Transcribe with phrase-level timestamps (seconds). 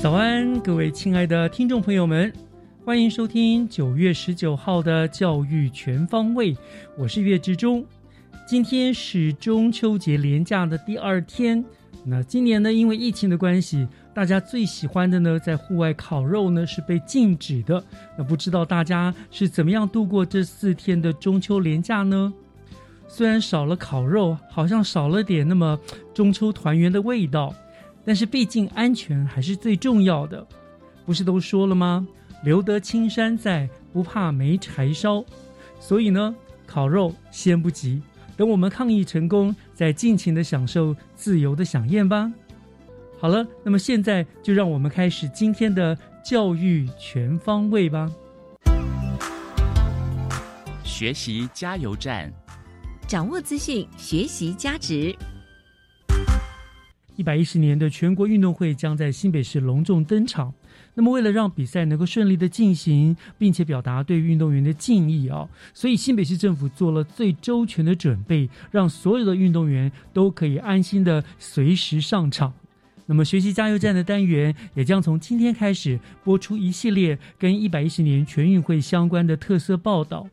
[0.00, 2.32] 早安，各位亲爱的听众朋友们，
[2.86, 6.56] 欢迎收听九月十九号的教育全方位，
[6.96, 7.84] 我是岳志忠。
[8.46, 11.62] 今天是中秋节连假的第二天，
[12.02, 17.84] 那今年呢，因为疫情的关系，大家最喜欢的呢，在户外烤肉呢是被禁止的。
[18.16, 22.32] 那不知道大家是怎么样度过这四天的中秋连假呢？
[23.06, 25.78] 虽然少了烤肉，好像少了点那么
[26.14, 27.54] 中秋团圆的味道，
[28.10, 30.44] 但是毕竟安全还是最重要的。
[31.06, 32.04] 不是都说了吗？
[32.42, 35.24] 留得青山在，不怕没柴烧。
[35.78, 36.34] 所以呢，
[36.66, 38.02] 烤肉先不急，
[38.36, 42.32] 等我们抗疫成功，再尽情的享受自由的飨宴吧。
[43.20, 48.10] 好了，那么现在就让我们开始今天的教育全方位吧。
[50.82, 52.28] 学习加油站，
[53.06, 55.14] 掌握资讯，学习价值。
[57.20, 60.54] 一百一十年的全国运动会将在新北市隆重登场。
[60.94, 72.54] 那么，为了让比赛能够顺利的进行，并且表达对运动员的敬意啊，所以新北市政府做了最周全的准备，让所有的运动员都可以安心的随时上场。
[73.04, 80.26] 那么，学习加油站的单元也将从今天开始播出一系列跟一百一十年全运会相关的特色报道。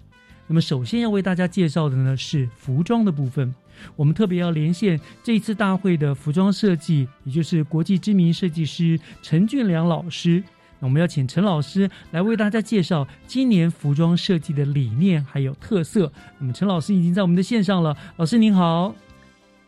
[0.48, 3.54] 那么，首先要为大家介绍的呢是服装的部分。
[3.96, 10.44] 我们特别要连线这一次大会的服装设计，也就是国际知名设计师陈俊良老师。
[10.80, 16.12] 那我们要请陈老师来为大家介绍今年服装设计的理念还有特色。
[16.38, 18.94] 那么，陈老师已经在我们的线上了，老师您好。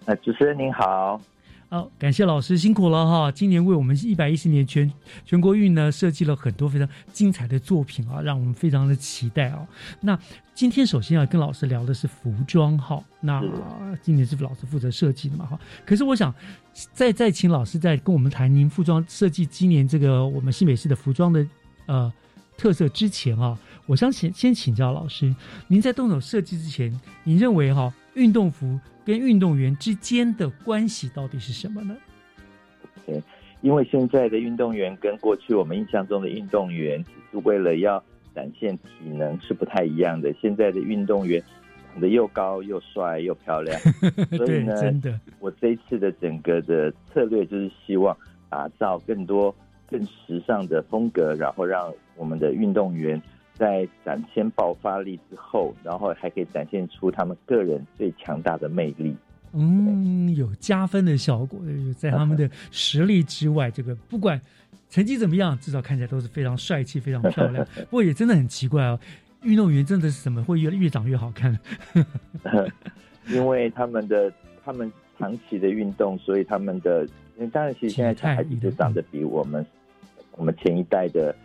[0.06, 1.20] 呃，主持人您好。
[1.72, 3.32] 好，感谢老师辛苦了哈！
[3.32, 4.92] 今年为我们一百一十年全
[5.24, 9.68] 全国运呢设计了很多非常精彩的作品啊，让我们非常的期待啊。
[10.02, 10.18] 那
[10.56, 13.44] 今天首先要跟老师聊的是服装哈，那
[14.02, 15.60] 今年是老师负责设计的嘛哈。
[15.86, 16.34] 可是我想
[16.92, 21.46] 再再请老师再跟我们谈您服装设计今年这个我们新北市的服装的
[21.86, 22.12] 呃
[22.58, 25.36] 特色之前啊，我想请先请教老师，
[25.68, 28.80] 您在动手设计之前，您认为哈运动服？
[29.06, 31.98] 跟运动员之间的关系到底是什么呢
[33.08, 33.24] ？OK，
[33.62, 38.04] 因为现在的运动员跟过去我们印象中的运动员，只是为了要
[38.36, 40.32] 展现体能是不太一样的。
[40.40, 41.42] 现在的运动员
[41.92, 43.80] 长得又高又帅又漂亮，
[44.38, 48.16] 所以呢，真的，我这一次的整个的策略就是希望
[48.48, 49.56] 打造更多
[49.90, 53.20] 更时尚的风格，然后让我们的运动员。
[53.60, 59.14] 在展现爆发力之后，然后还可以展现出他们个人最强大的魅力。
[59.52, 61.60] 嗯，有加分的效果。
[61.98, 64.40] 在他们的实力之外，这个不管
[64.90, 67.66] 成绩怎么样，至少看起来都是非常帅气、非常漂亮。
[67.90, 68.98] 不过也真的很奇怪哦，
[69.44, 71.60] 运动员真的是怎么会越越长越好看？
[73.28, 74.32] 因为他们的
[74.64, 77.06] 他们长期的运动，所以他们的
[77.52, 79.66] 当然，其实现在小孩子就长得比我们
[80.38, 81.36] 我们前一代的。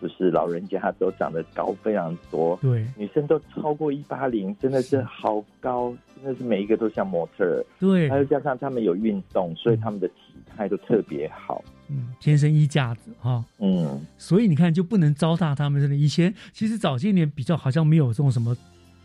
[0.00, 7.64] 就是老人家都长得高非常多，对，女生都超过一八零，真的是好高，真的是每一个都像模特。
[7.78, 10.14] 对，还有加上他们有运动，所以他们的体
[10.56, 11.62] 态都特别好。
[11.88, 13.44] 嗯，天生衣架子哈。
[13.58, 15.80] 嗯，所以你看就不能糟蹋他们。
[15.80, 18.56] 真的，以前其实早些年比较好像没有这种什么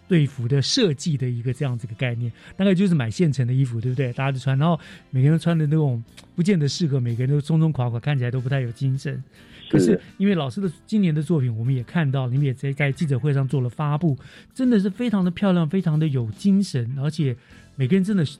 [0.07, 4.13] 队服的设计的一个这样子的概念，大概就是买现成的衣服，对不对？
[4.13, 6.01] 大家都穿，然后每个人都穿的那种
[6.35, 9.21] 不见得适合，每个人都松松垮垮，看起来都不太有精神。
[9.69, 14.17] 可是，因为老师的今年的作品，我们也看到，你们也在在记者会上做了发布，
[14.53, 17.35] 真的是非常的漂亮，非常的有精神，而且
[17.75, 18.37] 每个人真的是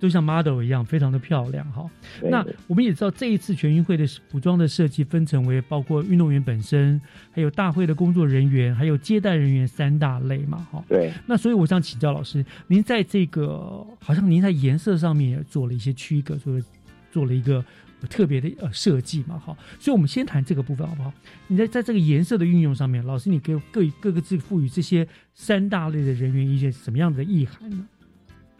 [0.00, 1.88] 都像 model 一样，非常的漂亮哈。
[2.22, 7.00] 那我们也知道，这一次全运会的服装的设计分成为包括运动员本身，
[7.32, 10.84] 还有大会的工作人员，还有接待人员三大类嘛，哈。
[10.88, 16.62] 对，那所以我想请教老师，您在这个好像您在颜色上面也做了一些区隔，做了
[17.10, 17.64] 做了一个
[18.06, 19.56] 特别的呃设计嘛，哈。
[19.78, 21.12] 所以我们先谈这个部分好不好？
[21.48, 27.86] 你在在这个颜色的运用上面，老师你给各各个字赋予这些三大类的人员一些什么样的意涵呢？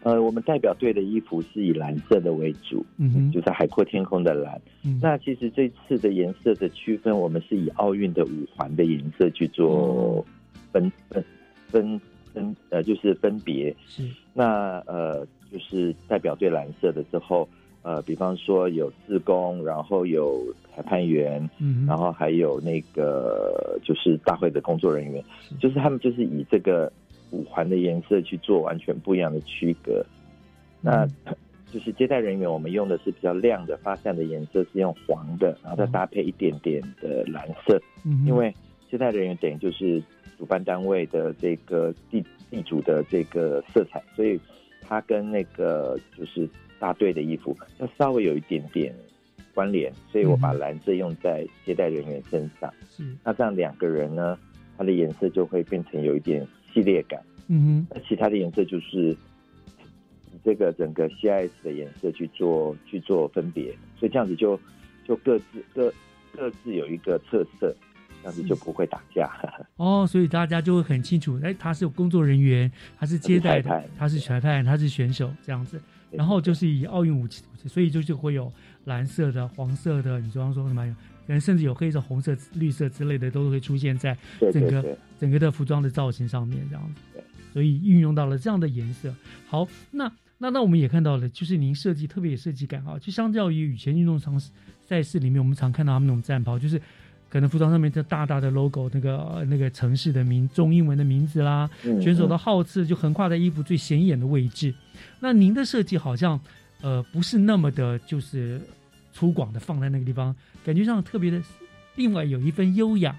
[0.03, 4.61] 呃，我们代表队的衣服是以蓝色的为主，嗯哼就是海阔天空的蓝。
[4.83, 10.23] 嗯，那其实这次的颜色的区分，我们是以奥运的五环的颜色去做
[10.71, 11.25] 分分
[11.69, 12.01] 分
[12.31, 13.75] 分呃，就是分别。
[13.87, 17.49] 是那呃，就是代表队蓝色的之后，
[17.85, 20.43] 呃，比方说有自工，然后有
[20.75, 25.23] 裁判员，嗯，然后还有那个就是大会的工作人员，
[25.59, 26.91] 就是他们就是以这个
[27.29, 30.03] 五环的颜色去做完全不一样的区隔。
[30.81, 31.07] 那
[31.71, 38.51] 就是接待人员，我们用的是比较亮的发散的颜色，是用黄的，然后再搭配一点点的蓝色，嗯因为
[38.89, 40.01] 接待人员等于就是
[40.39, 44.39] 主办单位的这个地地主的这个色彩，所以
[44.81, 46.49] 它跟那个就是
[46.85, 48.93] 大队的衣服要稍微有一点点
[49.55, 52.71] 关联，所以我把蓝色用在接待人员身上。
[52.87, 54.37] 是那这样两个人呢，
[54.77, 57.19] 它的颜色就会变成有一点系列感。
[57.47, 64.59] 嗯哼那其他的颜色就是以这个整个 CIS 的颜色去做去做分别，所以这样子就
[65.07, 65.91] 就各自各
[66.35, 67.75] 各自有一个特色，
[68.21, 69.27] 这样子就不会打架。
[69.41, 75.81] 哼， 哦，所以大家就会很清楚，哎，他是有工作人员，他是接待的他是裁判，他是选手这样子。
[76.17, 78.51] 然后就是以奥运武器，所以就就会有
[78.85, 80.85] 蓝色的、黄色的，你比方说什么，
[81.25, 84.17] 可能甚至有黑色、红色、绿色之类的，都会出现在
[84.51, 87.23] 整个整个的服装的造型上面，这样子对。
[87.53, 89.13] 所以运用到了这样的颜色。
[89.47, 94.39] 好，那那那我们也看到了，就是您设计特别有设计感啊，就相较于以前运动场
[94.85, 96.79] 赛事里面，我们常看到他们那种战袍，就是
[97.29, 104.73] 可能服装上面这大大的 logo，那个呃那个城市的名中英文的名字啦，嗯选手的嗯号次就横跨在衣服最显眼的位置。
[105.19, 106.39] 那您的设计好像
[106.81, 108.61] 呃不是那么的，就是
[109.11, 111.41] 粗犷的放在那个地方，感觉上特别的，
[111.95, 113.15] 另外有一份优雅，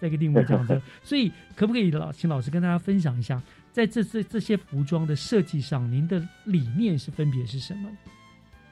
[0.00, 0.80] 在一个定位这样子。
[1.02, 3.40] 所以可不可以老请老师跟大家分享一下，
[3.72, 7.88] 在这这这些服装的设计上，您的理念是分别是什么？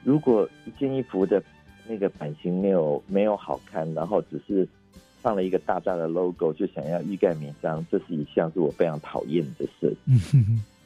[0.03, 1.41] 如果一件衣服的
[1.87, 4.67] 那个版型没有没有好看，然后只是
[5.21, 9.95] 放了一个大大的 logo，就想要欲盖弥彰，这是一项是我非常讨厌的事。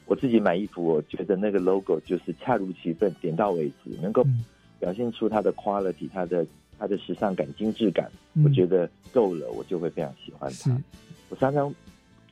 [0.06, 4.44] 我自己买衣服，我觉得那个 logo 就是恰如其分，点到为止，能够嗯
[4.80, 6.46] 表现出它的 quality，它的
[6.78, 10.80] 它的时尚感、精致感，嗯我觉得够了，我就会非常喜欢它。
[11.28, 11.74] 我常常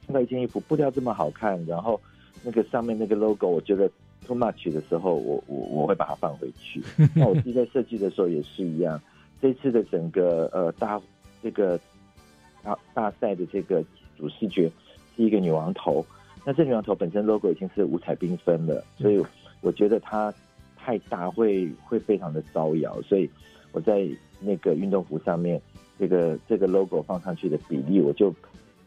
[0.06, 2.00] 看到一件衣服布料这么好看，然后
[2.42, 3.90] 那个上面那个 logo，我觉得
[4.26, 6.82] too much 的时候，我我我会把它放回去。
[7.14, 9.00] 那我自己在设计的时候也是一样，
[9.40, 11.00] 这次的整个呃大
[11.42, 11.78] 这个
[12.62, 13.82] 大大赛的这个
[14.18, 14.70] 主视觉
[15.16, 16.04] 是一个女王头，
[16.44, 19.24] 那这女王头本身 logo 已经是五彩缤纷了，所以
[19.60, 20.32] 我觉得它
[20.76, 23.30] 太大会会非常的招摇，所以
[23.72, 24.08] 我在
[24.40, 25.60] 那个运动服上面
[25.98, 28.30] 这个这个 logo 放上去的比例，我就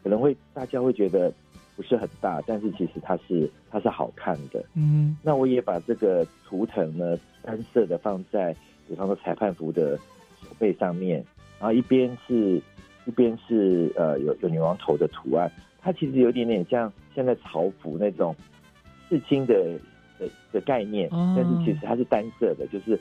[0.02, 1.32] 可能会大家会觉得
[1.80, 4.62] 不是很大，但是其实它是它是好看的。
[4.74, 5.16] 嗯。
[5.22, 8.54] 那我也把这个图腾呢单色的放在，
[8.86, 9.96] 比方说裁判服的
[10.42, 11.24] 手背上面，
[11.58, 12.60] 然后一边是
[13.06, 18.36] 一边是呃有有女王头的图案，它其实有点点像现在朝服那种
[19.08, 19.78] 刺青的
[20.18, 21.34] 的的概念，哦。
[21.34, 22.94] 但是其实它是单色的，就是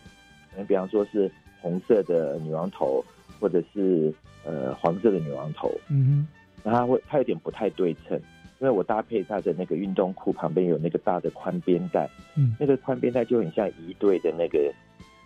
[0.51, 3.03] 可能比方说是红色的女王头，
[3.41, 4.13] 或者是
[4.45, 6.25] 呃黄色的女王头，嗯
[6.63, 8.17] 然后它会它有点不太对称，
[8.59, 12.55] 因为我搭配他的那个运动裤旁边有那个大的宽边带，嗯。
[12.59, 14.71] 那个宽边带就很像一队的那个，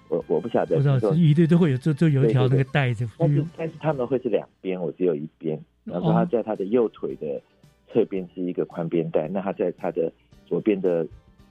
[0.09, 6.13] 我我不晓，得我知道一队都会有，就就有一条那个带子，但是但是他们会是两边，我只有一边，然后哦。
[6.13, 7.41] 他在他的右腿的
[7.91, 10.11] 侧边是一个宽边带，那他在他的
[10.45, 11.07] 左边的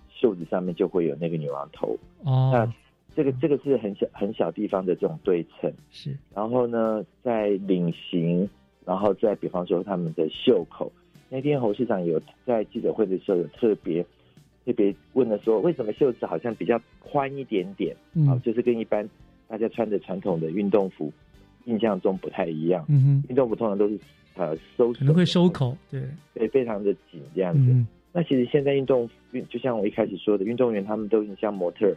[0.09, 2.73] 袖子上面就会有那个女王头，哦，
[3.17, 5.73] 这个这个是很小很小地方的这种对称。
[5.91, 6.17] 是。
[6.33, 8.49] 然后呢，在领型，
[8.85, 10.91] 然后再比方说他们的袖口，
[11.33, 14.05] 那天侯市长有在记者会的时候有特别
[14.67, 17.97] 特别问了说，为什么袖子好像比较宽一点点？
[18.13, 19.09] 嗯啊，就是跟一般
[19.49, 21.11] 大家穿的传统的运动服
[21.65, 22.85] 印象中不太一样。
[22.91, 23.99] 嗯哼，运动服通常都是
[24.35, 26.03] 呃收手可能会收，口，对，
[26.35, 27.61] 对，非常的紧这样子。
[27.61, 31.97] 嗯那其实现在运动运，就像我一开始说的，运动员他们都很像模特儿，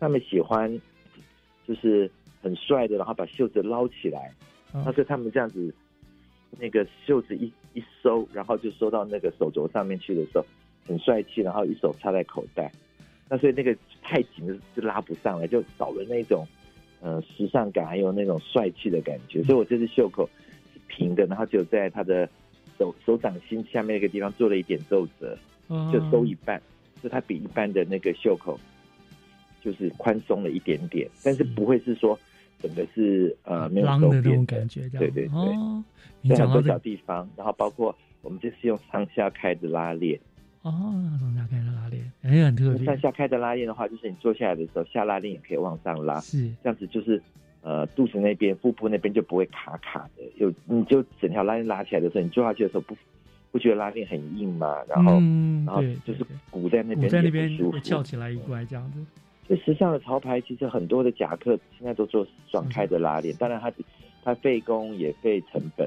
[0.00, 0.68] 他们喜欢
[1.68, 2.10] 就是
[2.42, 4.32] 很帅的，然后把袖子捞起来，
[4.72, 5.72] 好但是他们这样子，
[6.58, 10.44] 那个袖子一一收，然后就收到那个手镯上面去的时候，
[10.86, 12.70] 很帅气，然后一手插在口袋。
[13.28, 16.46] 那所以那个太紧的就拉不上来，就少了那种
[17.00, 19.42] 呃时尚感，还有那种帅气的感觉。
[19.44, 20.28] 所以我这次袖口
[20.74, 22.28] 是平的，然后就在他的
[22.78, 25.38] 手手掌心下面那个地方做了一点皱褶，
[25.90, 26.60] 就收一半，
[27.02, 28.60] 就它比一般的那个袖口
[29.62, 32.18] 就是宽松了一点点，但是不会是说
[32.62, 35.82] 整个是呃没有狼的那种感觉，对对对，哦，
[36.20, 40.18] 你在很多小地方，然后包括我们这是用上下开的拉链。
[40.62, 40.70] 哦，
[41.18, 47.20] 上下开的拉链，哎，很特别上，下开的拉链的话，就是你坐下来的时候，下拉链也可以往上拉，是这样子就是
[47.62, 50.22] 呃肚子那边、腹部那边就不会卡卡的。
[50.36, 52.96] 有你就整条拉链拉起来的时候，你坐下去的时候不
[53.50, 54.76] 不觉得拉链很硬嘛？
[54.88, 59.00] 然后、嗯，然后，就是鼓在那边鼓在那边也不舒服会翘起来一块这样子，
[59.52, 63.70] 就时尚的潮牌，其实很多的夹克现在都做双开的拉链，当然它
[64.24, 65.86] 它费工也费成本。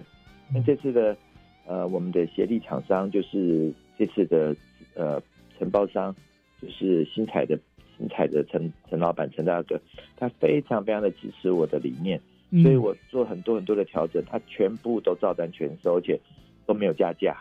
[0.54, 1.18] 那这次的
[1.66, 4.56] 呃，我们的协力厂商就是这次的
[4.94, 5.20] 呃
[5.58, 6.16] 承包商，
[6.62, 7.58] 就是新彩的
[7.98, 9.82] 新彩的陈陈老板陈大哥，
[10.16, 16.20] 他非常非常的支持我的理念，嗯所以我做很多很多的调整，他全部都照单全收，而且
[16.68, 17.36] 都没有加价。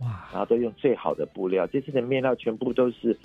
[0.00, 1.64] 哇，然后都用最好的布料。
[1.68, 3.16] 这次的面料全部都是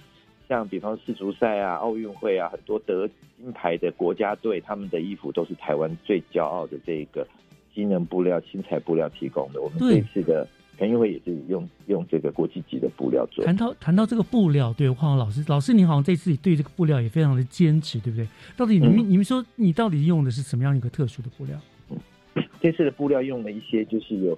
[0.48, 7.28] 像比方世足赛啊、奥运会啊，很多得金牌的国家队，他们的衣服都是台湾最骄傲的这个
[7.74, 9.62] 机能布料、新材布料提供的。
[9.62, 10.48] 我们这次的
[10.78, 13.44] 全运会也是用用这个国际级的布料做。
[13.44, 18.28] 谈到谈到这个布料，对，黄豪老师，老师你好像这次对这个布料也非常的坚持，对不对？
[18.56, 21.60] 到底你们、嗯你们说你到底用的是什么样一个特殊的布料？
[22.62, 24.38] 这次的布料用了一些就是有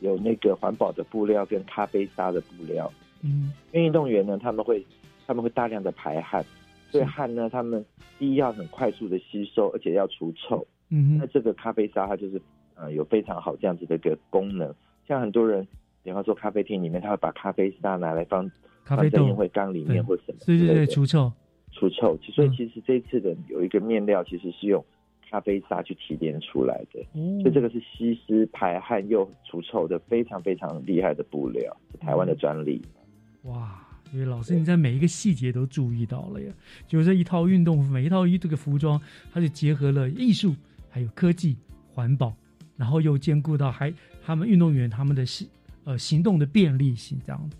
[0.00, 2.90] 有那个环保的布料跟咖啡沙的布料。
[3.22, 4.84] 嗯，运动员呢，他们会
[5.26, 6.44] 他们会大量的排汗，
[6.90, 7.84] 所以汗呢，他们
[8.18, 10.66] 第一要很快速的吸收，而且要除臭。
[10.90, 12.40] 嗯哼，那这个咖啡沙它就是
[12.74, 14.72] 呃有非常好这样子的一个功能，
[15.08, 15.66] 像很多人，
[16.02, 18.50] 比方说咖啡厅里面，他会把咖啡沙拿来放
[18.84, 19.24] 咖啡豆。
[19.24, 21.32] 烟，灰缸里面或什么之对对对，除臭，
[21.72, 22.16] 除臭。
[22.32, 22.52] 所以嗯。
[22.56, 24.84] 其实这一次的有一个面料其实是用
[25.30, 32.80] 咖啡沙去提炼出来的，嗯所以这个是吸湿排汗又除臭的非常非常厉害的布料，是台湾的专利。
[33.44, 33.82] 哇，
[34.12, 36.52] 因为老师你在每一个细节都注意到了呀，
[36.86, 39.00] 就是这一套运动服，每一套衣这个服装，
[39.32, 40.54] 它就结合了艺术，
[40.88, 41.56] 还有科技、
[41.92, 42.32] 环保，
[42.76, 43.92] 然后又兼顾到还
[44.24, 45.48] 他们运动员他们的行
[45.84, 47.56] 呃行动的便利性这样子。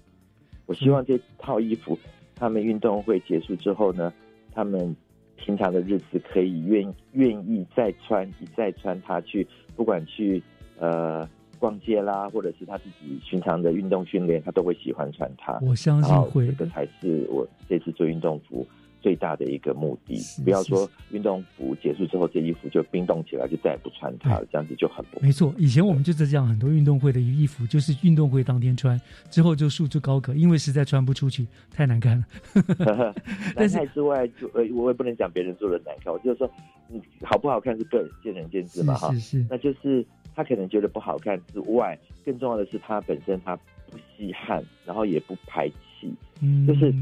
[0.66, 1.98] 我希望这套衣服，
[2.36, 4.12] 他们运动会结束之后呢，
[4.52, 4.94] 他们
[5.36, 10.42] 平常的日子可以愿愿意再穿一再穿它去，不管去
[10.78, 11.28] 呃
[11.64, 15.58] 逛街啦，或者是他自己寻常的运动训练，他都会喜欢穿它。
[15.62, 18.66] 我相信会，这个才是我这次做运动服
[19.00, 20.20] 最大的一个目的。
[20.44, 32.24] 不要说运动服结束之后，这衣服就冰冻起来，就再也不穿它了，这样子就很不没错，以前我们就是这样，很多运动会的衣服就是运动会当天穿，之后就束之高阁，因为实在穿不出去，太难看了。
[33.56, 36.50] 但难是看之外，就呃，我也不能讲别人做的难看，我就是说，
[36.90, 39.10] 嗯，好不好看是个人见仁见智嘛，哈。
[39.14, 40.04] 是是，那就是
[40.34, 43.56] 他可能觉得不好看之外，更重要的是他本身他
[43.90, 46.12] 不吸汗，然后也不排气。
[46.40, 46.92] 嗯，就是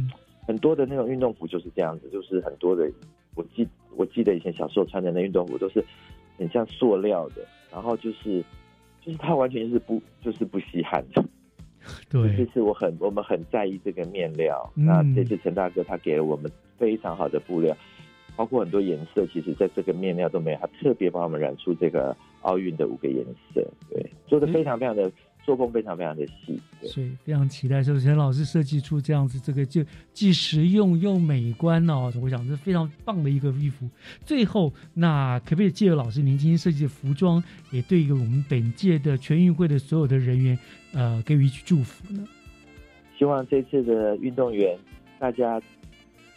[0.46, 2.90] 很多的那种运动服就是这样子，就是很多的，
[3.34, 5.84] 我记我记得以前小时候穿的那运动服都是
[6.38, 8.44] 很像塑料的，然后就是
[9.00, 11.24] 就是它完全就是不就是不吸汗的。
[12.08, 16.48] 这，次我很我们很在意这个面料，嗯那这次陈大哥他给了我们
[16.78, 17.76] 非常好的布料，
[18.36, 25.10] 包括很多颜色，其实在这个面料都没有，他特别帮我们染出这个奥运的五个颜色，对，做的非常非常的
[25.44, 26.88] 做工非常非常的细，对。
[26.88, 33.88] 所以非常期待，说陈老师设计出这样子，这个就既实用又美观哦，我想是非常棒的一个衣服。
[34.24, 40.58] 最后，那可不可以借由老师您今天设计的服装，也对于我们本届的全运会的所有的人员，
[40.94, 42.26] 呃，给予一句祝福呢？
[43.18, 44.76] 希望这次的运动员，
[45.18, 45.60] 大家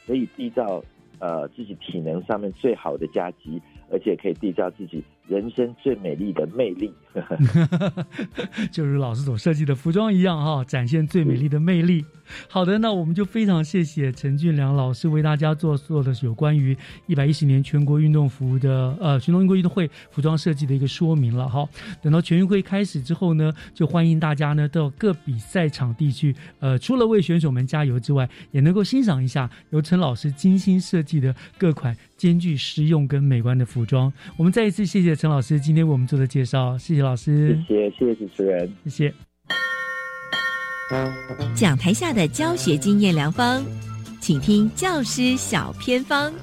[0.05, 0.83] 可以缔造
[1.19, 6.93] 呃自己体能上面最好的加急，而且可以缔造自己人生最美丽的魅力。
[8.71, 12.03] 就如老师所设计的服装一样哈、展现最美丽的魅力。
[12.49, 16.75] 好的，那我们就非常谢谢陈俊良老师为大家做做的有关于
[17.07, 21.65] 一百一十年全国运动服的呃全国运动会服装设计的一个说明了哈。
[22.01, 34.11] 等到全运会开始之后呢，就欢迎大家呢到各比赛场地去，呃，除了为选手们加油之外，也能够欣赏一下由陈老师精心设计的各款兼具实用跟美观的服装。
[34.35, 38.73] 我们再一次谢谢陈老师今天为我们做的介绍，谢谢老师，谢谢，谢谢主持人。
[38.85, 39.13] 谢谢。
[41.55, 43.63] 讲台下的教学经验良方，
[44.19, 46.33] 请听教师小偏方。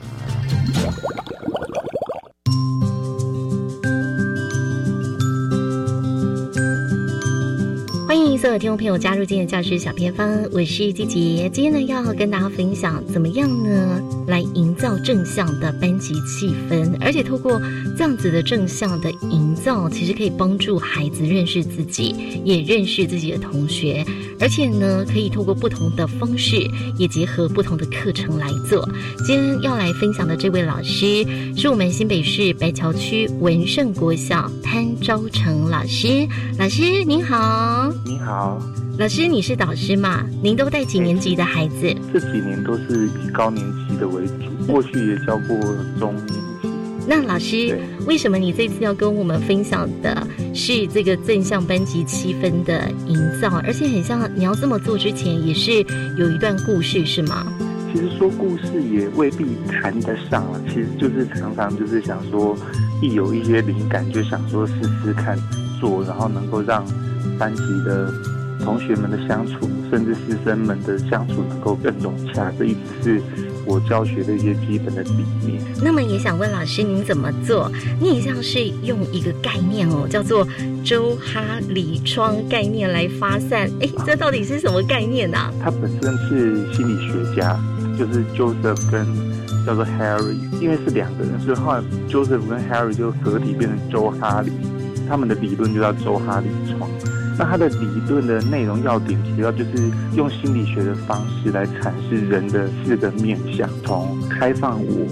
[8.42, 11.48] 所有听众朋友加入今天的教师小偏方，我是季杰。
[11.52, 17.62] 今天呢，要跟大家分享怎么样呢，来营造正向的班级气氛，而且透过
[17.96, 24.04] 这样子的正向的营造，其实可以帮助孩子认识自己，也认识自己的同学，
[24.40, 26.68] 而且呢，可以透过不同的方式，
[26.98, 28.84] 也结合不同的课程来做。
[29.24, 31.24] 今天要来分享的这位老师，
[31.56, 36.26] 是我们新北市白桥区文盛国小潘昭成老师。
[36.58, 37.94] 老师您好。
[38.04, 38.31] 你好，
[38.98, 40.24] 老师，你是导师嘛？
[40.42, 41.94] 您都带几年级的孩子？
[42.12, 45.56] 这几年都是以高年级的为主，过去也教过
[45.98, 46.70] 中年级。
[47.06, 53.50] 那老师，为什么你这次要跟我们分享的是这个正向班级气氛的营造？
[53.64, 55.84] 而且很像你要这么做之前，也是
[56.16, 57.46] 有一段故事，是吗？
[57.92, 62.56] 其实说故事也未必谈得上了，其实就是常常就是想说，
[63.02, 64.74] 一有一些灵感就想说试
[65.04, 65.36] 试看
[65.78, 66.82] 做，然后能够让
[67.42, 68.08] 班级的
[68.62, 73.22] 同学们的相处，甚至师生们的相处能够更融洽，这一直是
[73.66, 75.60] 我教学的一些基本的理念。
[75.82, 77.68] 那么也想问老师，您怎么做？
[78.00, 80.46] 你也像是用一个概念哦，叫做
[80.84, 83.68] 周哈里窗概念来发散。
[83.80, 85.52] 哎，这到底是什么概念啊？
[85.60, 87.58] 他本身是心理学家，
[87.98, 89.04] 就是 Joseph 跟
[89.66, 94.52] 叫做 Harry，因为是两个人，所以后来 Joseph 跟 Harry 就合体变成周哈里，
[95.08, 96.88] 他们的理论就叫周哈里窗。
[97.38, 99.70] 那他的理论的内容要点主要就是
[100.14, 105.06] 用心理学的方式来阐释人的四个面向，从开放我、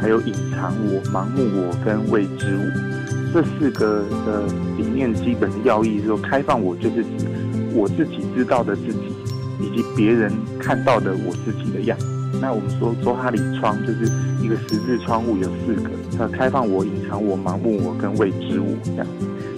[0.00, 2.96] 还有隐藏我、盲目我跟未知我
[3.34, 4.46] 这四个的
[4.78, 7.26] 理念基本的要义，说开放我就是指
[7.74, 9.12] 我自己知道的自己，
[9.60, 11.98] 以及别人看到的我自己的样。
[12.40, 14.10] 那我们说周哈里窗就是
[14.42, 19.06] 一个十字窗户，有四个，呃，开放我、隐藏我、盲目我跟未知我这样。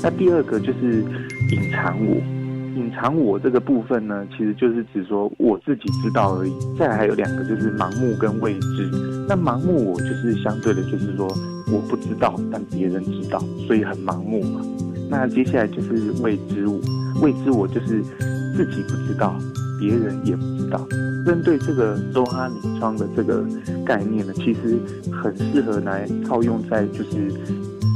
[0.01, 1.05] 那第二个就是
[1.51, 2.17] 隐藏我，
[2.77, 6.53] 隐藏我这个部分呢，其实就是指说我自己知道而已。
[6.79, 8.91] 再来还有两个就是盲目跟未知。
[9.29, 11.27] 那盲目我就是相对的，就是说
[11.73, 14.61] 我不知道，但别人知道，所以很盲目嘛。
[15.11, 16.79] 那接下来就是未知我，
[17.23, 18.03] 未知我就是
[18.55, 19.35] 自己不知道，
[19.81, 20.87] 别人也不知道。
[21.25, 23.45] 针对这个周哈里窗的这个
[23.85, 24.79] 概念呢，其实
[25.13, 27.31] 很适合来套用在就是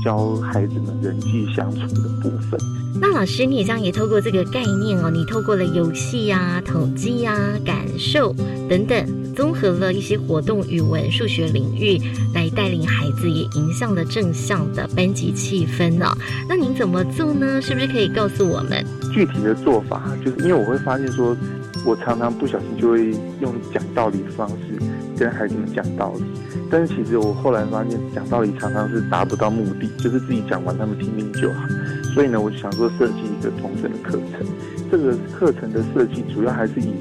[0.04, 2.60] 教孩子们人际相处的部分。
[3.00, 7.34] 那老师，你也这样也透过这个概念哦，你透过了游戏呀、统计呀、
[7.64, 8.34] 感受
[8.68, 11.98] 等等，综合了一些活动、语文、数学领域
[12.34, 16.16] 来带领孩子，也影响了正向的班级气氛哦。
[16.48, 17.60] 那您怎么做呢？
[17.62, 18.84] 是不是可以告诉我们？
[19.12, 21.36] 具体的做法，就是因为我会发现说，
[21.84, 23.10] 我常常不小心就会
[23.40, 24.78] 用讲道理的方式
[25.22, 26.24] 跟孩子们讲道理，
[26.68, 31.68] 但是其实我后来发现讲道理常常是达不到目的，就是自己讲完他们听听就好。
[32.12, 34.44] 所以呢，我就想说设计一个同整的课程。
[34.90, 36.92] 这个课程的设计主要还是以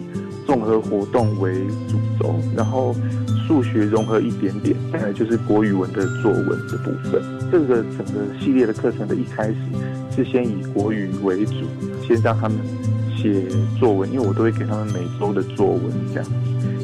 [0.46, 2.96] 综合活动为主轴，然后
[3.48, 7.20] 数学融合一点点，再来就是国语文的作文的部分。
[7.52, 9.56] 这个整个系列的课程的一开始
[10.16, 11.66] 是先以国语为主，
[12.08, 12.60] 先让他们
[13.18, 13.48] 写
[13.80, 16.32] 作文，因为我都会给他们每周的作文这样。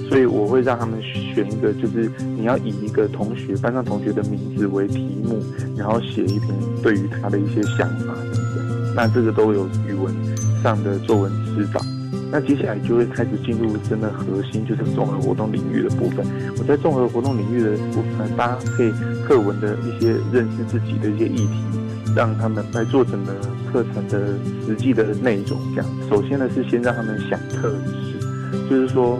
[0.09, 5.43] 所以我会让他们选一个，就是你要以一个同学班上同学的名字为题目，
[5.75, 6.49] 然后写一篇
[6.81, 8.93] 对于他的一些想法等等。
[8.95, 10.13] 那这个都有语文
[10.63, 11.81] 上的作文指导。
[12.31, 16.25] 那接下来就会开始进入真的核心，就是综合活动领域的部分。
[16.57, 18.91] 我在综合活动领域的部分，搭配
[19.25, 21.63] 课文的一些认识自己的一些议题，
[22.15, 23.33] 让他们来做整个
[23.71, 24.33] 课程的
[24.65, 25.59] 实际的内容。
[25.75, 29.19] 这样，首先呢是先让他们想特质，就是说。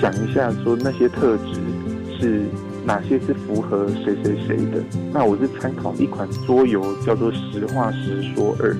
[0.00, 1.60] 想一下，说那些特质
[2.18, 2.42] 是
[2.84, 4.82] 哪些是符合谁谁谁的？
[5.12, 8.72] 那我是参考一款桌游，叫做《实话实说二》，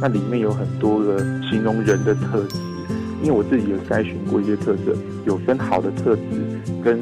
[0.00, 1.18] 那里面有很多个
[1.50, 2.56] 形容人的特质。
[3.22, 6.22] 因为我自己有筛选过一些特色，有分好的特质
[6.82, 6.98] 跟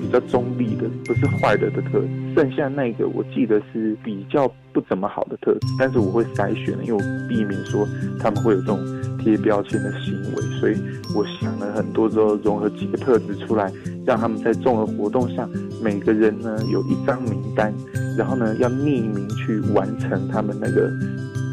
[0.00, 2.08] 比较中立的，不是坏的的特质。
[2.36, 7.84] 剩下那个我记得是比较不怎么好的特质，但是我会筛选，因为我避免说
[8.20, 8.78] 他们会有这种
[9.18, 10.76] 贴标签的行为，所以
[11.12, 13.72] 我想很多之后，融合几个特质出来，
[14.04, 15.48] 让他们在综合活动上，
[15.80, 17.72] 每个人呢有一张名单，
[18.16, 20.90] 然后呢要匿名去完成他们那个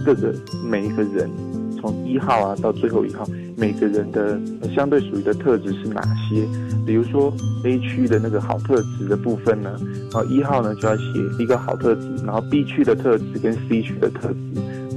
[0.04, 0.34] 各个
[0.70, 1.30] 每一个人。
[1.78, 4.40] 从一号啊到最后一号，每个人的
[4.74, 6.44] 相对属于的特质是哪些？
[6.84, 7.32] 比如说
[7.64, 9.70] A 区的那个好特质的部分呢，
[10.14, 11.04] 啊一号呢就要写
[11.38, 14.38] 一个好特质，然后 B 区的特质跟 C 区的特质，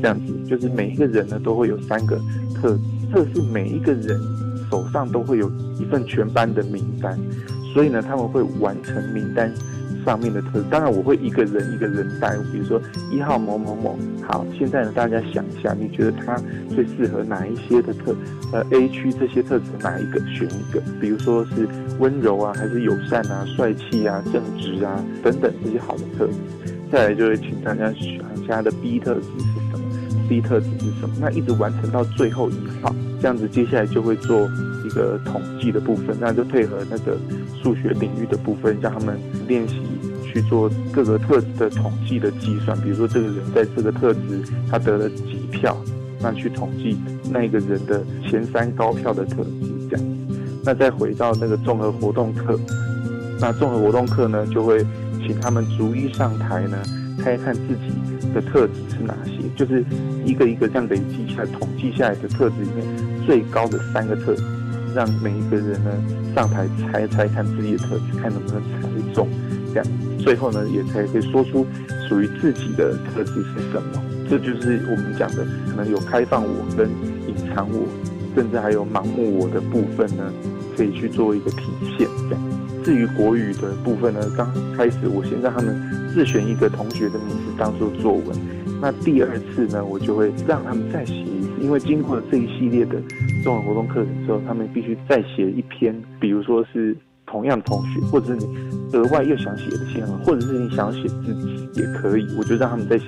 [0.01, 2.17] 这样子就是每一个人呢都会有三个
[2.55, 2.81] 特质，
[3.13, 4.19] 这是每一个人
[4.71, 7.19] 手上都会有一份全班的名单，
[7.73, 9.53] 所以呢他们会完成名单
[10.05, 10.63] 上面的特。
[10.71, 13.99] 当然，我会一个人一个人带，比如说一号某某某。
[14.27, 16.37] 好，现在呢，大家想一下，你觉得他
[16.75, 18.15] 最适合哪一些的特？
[18.53, 20.81] 呃，A 区这些特质哪一个选一个？
[21.01, 21.67] 比如说是
[21.99, 26.35] 温柔啊，还是友善啊、帅气啊、正直啊等等这些好的特质。
[26.91, 29.23] 再来就会请大家选一下他的 B 特质
[30.29, 31.15] 是什么，C 特质是什么？
[31.21, 34.49] 那一直完成到最后一号，这样子接下来就会做
[34.85, 37.17] 一个统计的部分，那就配合那个
[37.63, 39.81] 数学领域的部分，让他们练习
[40.25, 42.79] 去做各个特质的统计的计算。
[42.81, 45.77] 比如说这个人在这个特质他得了几票，
[46.21, 46.97] 那去统计
[47.31, 49.51] 那个人的前三高票的特质
[49.91, 50.07] 这样。
[50.65, 52.59] 那再回到那个综合活动课，
[53.41, 54.85] 那综合活动课呢就会。
[55.27, 56.79] 请他们逐一上台呢，
[57.19, 57.93] 看一看自己
[58.35, 59.85] 的特质是哪些，就是
[60.25, 62.87] 一个一个这样累积下来、统计下来的特质里面
[63.27, 64.43] 最高的三个特质，
[64.95, 65.91] 让每一个人呢
[66.35, 69.29] 上台猜猜看自己的特质，看能不能猜中。
[69.73, 69.87] 这样
[70.19, 71.67] 最后呢也才可以说出
[72.09, 74.03] 属于自己的特质是什么。
[74.31, 76.89] 这就是我们讲的，可能有开放我跟
[77.27, 77.87] 隐藏我，
[78.35, 80.33] 甚至还有盲目我的部分呢，
[80.77, 81.63] 可以去做一个体
[81.97, 82.07] 现。
[82.29, 82.43] 这样。
[82.85, 85.75] 至于国语的部分呢，刚开始我先让他们
[86.15, 88.37] 自选一个同学的名字当做作文，
[88.81, 93.01] 那第二次呢，我就会让他们再写一次，因为经过了这一系列的
[93.43, 96.97] 作文活动课程之后，他们必须再写一篇，比如说是
[97.31, 98.47] 同样同学，或者是你
[98.93, 103.07] 额外又想写的新闻，或者是你想写自己也可以，我就让他们再写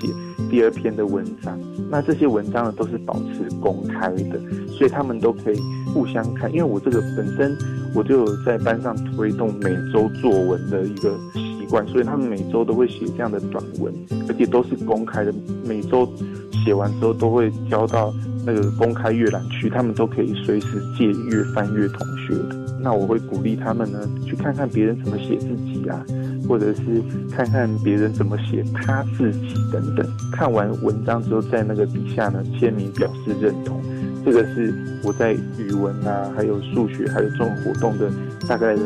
[0.50, 1.59] 第二篇的文章。
[1.90, 5.59] 那这些文章呢，都是保持公开的，所以他们都可以
[5.92, 7.56] 互相看，因为我这个本身。
[7.92, 13.92] 我就有在班上推动每周作文的一个习惯，所以他们每周都会写这样的短文，
[14.28, 15.35] 而且都是公开的。
[15.64, 16.09] 每周
[16.64, 18.14] 写完之后都会交到
[18.46, 22.69] 那个公开阅览区，他们都可以随时借阅翻阅同学的。
[22.83, 26.05] 那我会鼓励他们呢，去看看别人怎么写自己啊，
[26.49, 26.83] 或者是
[27.31, 30.07] 看看别人怎么写他自己等等。
[30.33, 33.81] 看完文章之后，在那个底下呢签名表示认同。
[34.23, 38.11] 这个是我在语文啊，还有数学，还有这种活动的
[38.47, 38.83] 大概的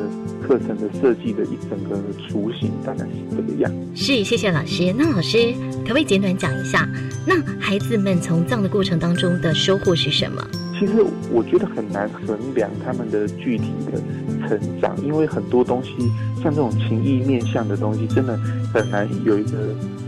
[0.47, 1.97] 课程的设计的一整个
[2.29, 3.73] 雏形，大概是这个样。
[3.97, 4.95] 是，谢谢老师。
[4.97, 5.53] 那老师
[5.83, 6.89] 可不可以简短讲一下，
[7.27, 10.41] 那孩子们从这样的过程当中的收获是什么？
[10.79, 14.01] 其实我觉得很难衡量他们的具体的
[14.49, 15.91] 成长，因为很多东西，
[16.43, 18.37] 像这种情谊面向的东西，真的
[18.73, 19.51] 很难有一个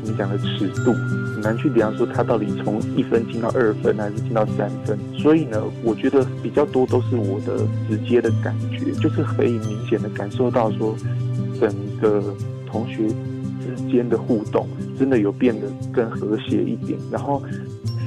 [0.02, 0.92] 怎么讲的尺度。
[1.34, 10.96] 很难去比方说他到底从一分进到二分还是进到三分，所以呢，我觉得比较多都是我的直接的感觉，就是可以明显的感受到说，
[11.60, 12.34] 整个
[12.66, 13.06] 同学
[13.60, 14.66] 之间的互动
[14.98, 17.42] 真的有变得更和谐一点，然后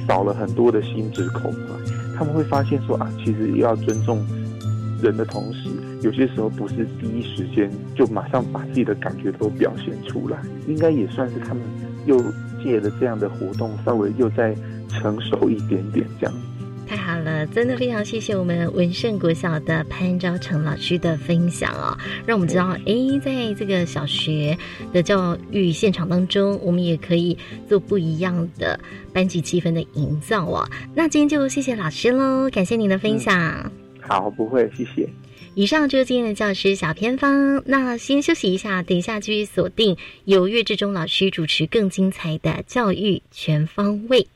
[0.08, 1.79] 少了很多的心直口快，
[2.20, 4.22] 他们会发现说啊，其实要尊重
[5.02, 5.70] 人的同时，
[6.02, 11.62] 有些时候不是第一时间就马上把自己的感觉都表现出来，应该也算是他们
[12.04, 12.22] 又。
[12.62, 14.54] 借了这样的活动，稍微又再
[14.86, 16.34] 成熟一点点，这样
[17.46, 24.56] 真的非常谢谢我们文胜国小的潘昭成老师的分享哦，让我们知道，哎，在这个小学
[24.92, 27.36] 的教育现场当中，我们也可以
[27.68, 28.78] 做不一样的
[29.12, 30.68] 班级气氛的营造哦。
[30.94, 33.70] 那今天就谢谢老师喽，感谢您的分享。
[34.00, 35.08] 好，不会，谢谢。
[35.54, 37.62] 以上就是今天的教师小偏方。
[37.66, 44.26] 那先休息一下，等一下继续锁定由岳志忠老师主持更精彩的教育全方位。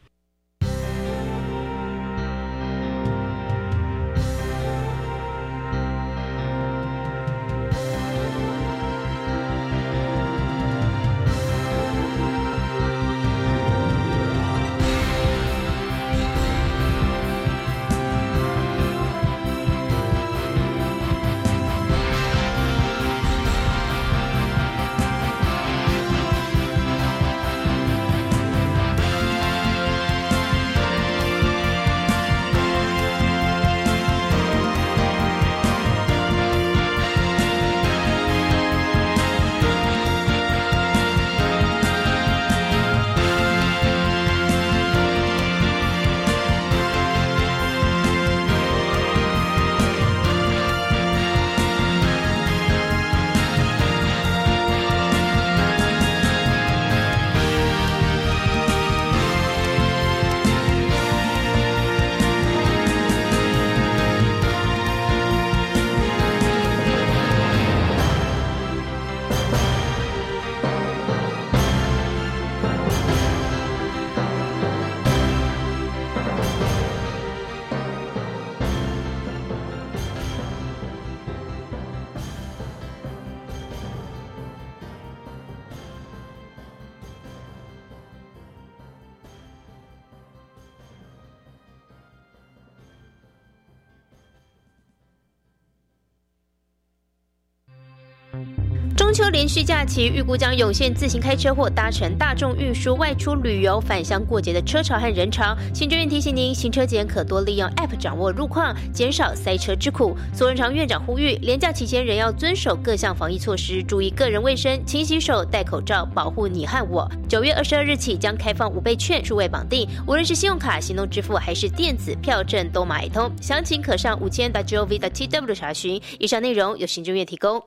[99.45, 105.55] 连续假期，预估将涌现自行开车或搭乘大众运输外出旅游、返乡过节的车潮和人潮。
[105.75, 110.17] 行政院提醒您，行车前可多利用 App 掌握路况，减少塞车之苦。
[110.33, 117.07] 苏文长院长呼吁，连假期间仍要遵守各项防疫措施，注意个人卫生，勤洗手、戴口罩，保护你和我。
[117.29, 123.31] 九月二十二日起将开放五倍券数位绑定，无论是信用卡、行动支付还是电子票证都买通。
[123.43, 126.01] 详情可上五千 .gov .tw 查询。
[126.19, 127.63] 以上内容由行政院提供。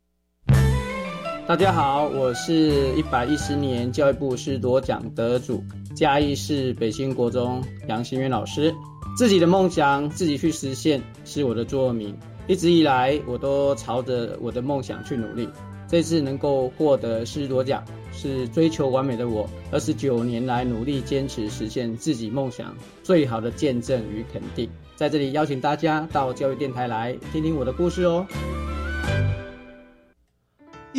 [1.48, 5.64] 大家好，我是一百一十年教育部师铎奖得主
[5.96, 8.76] 嘉义市北新国中杨新元老师。
[9.16, 12.14] 自己的梦想自己去实现是我的座右铭，
[12.48, 15.48] 一直以来我都朝着我的梦想去努力。
[15.88, 17.82] 这次能够获得师铎奖，
[18.12, 24.70] 是追求完美的我二十九年来努力坚持实现自己梦想最好的见证与肯定。
[24.98, 28.28] 在这里邀请大家到教育电台来听听我的故事哦。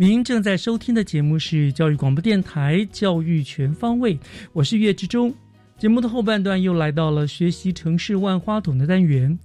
[0.00, 4.14] 您正在收听的节目是教育广播电台《教育全方位》，
[4.52, 5.34] 我是岳志忠。
[5.76, 9.36] 节目的后半段又来到了学习城市万花筒的单元。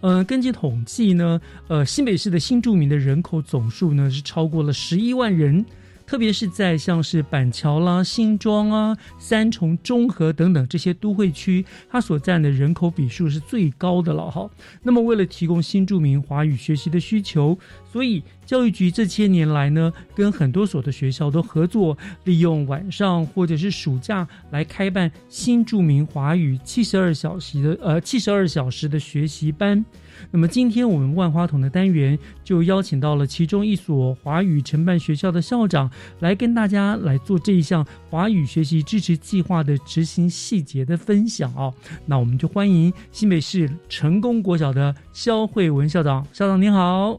[0.00, 5.64] 呃，根据统计呢，呃，新北市的新住民的人口总数呢是超过了十一万人。
[6.10, 14.50] 特别是在像是板桥啦、新庄啊、三重、中和等等这些都会区，它所占的人口比数是最高的了哈。
[14.82, 17.56] 那么，为了提供新住民华语学习的需求，
[17.92, 29.84] 所以教育局这些年来呢，跟很多所的学校都合作，利用晚上或者是暑假来开办新住民华语七十二小时的呃七十二小时的学习班。
[30.30, 41.72] 那么今天我们万花筒的单元就邀请到了其中一所华语承办学校的校长来跟大家来做这一项华语学习支持计划的执行细节的分享哦。
[42.06, 47.18] 那我们就欢迎新北市成功国小的肖慧文校长，校长您好。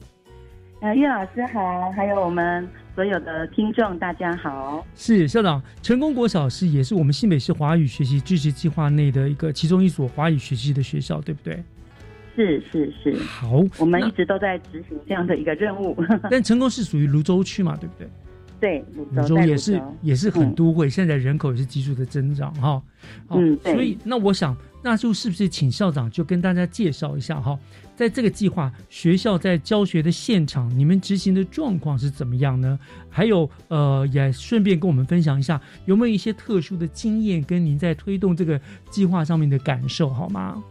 [0.82, 4.84] 呃，岳老师好，还有我们所有的听众大家好。
[4.96, 11.64] 是校长，成功国小是也是我们新北市华语学习支持计划内的一个其中一所华语学习的学校，对不对？
[12.36, 15.96] 是是是，好，我们一直都在执行这样的一个任务。
[16.32, 18.08] 但成功是属于泸州区嘛，对不对？
[18.60, 22.82] 对，泸州也是也是很都会，现在人口也是急速的增长哈。
[23.30, 27.58] 嗯，所以那我想，那就是不是请校长就跟大家介绍一下哈，
[27.96, 32.80] 在这个计划学校在教学的现场，你们执行的状况是怎么样呢？
[33.10, 40.63] 还有呃，也顺便跟我们分享一下，有没有一些特殊的经验跟您在推动这个计划上面的感受，好吗？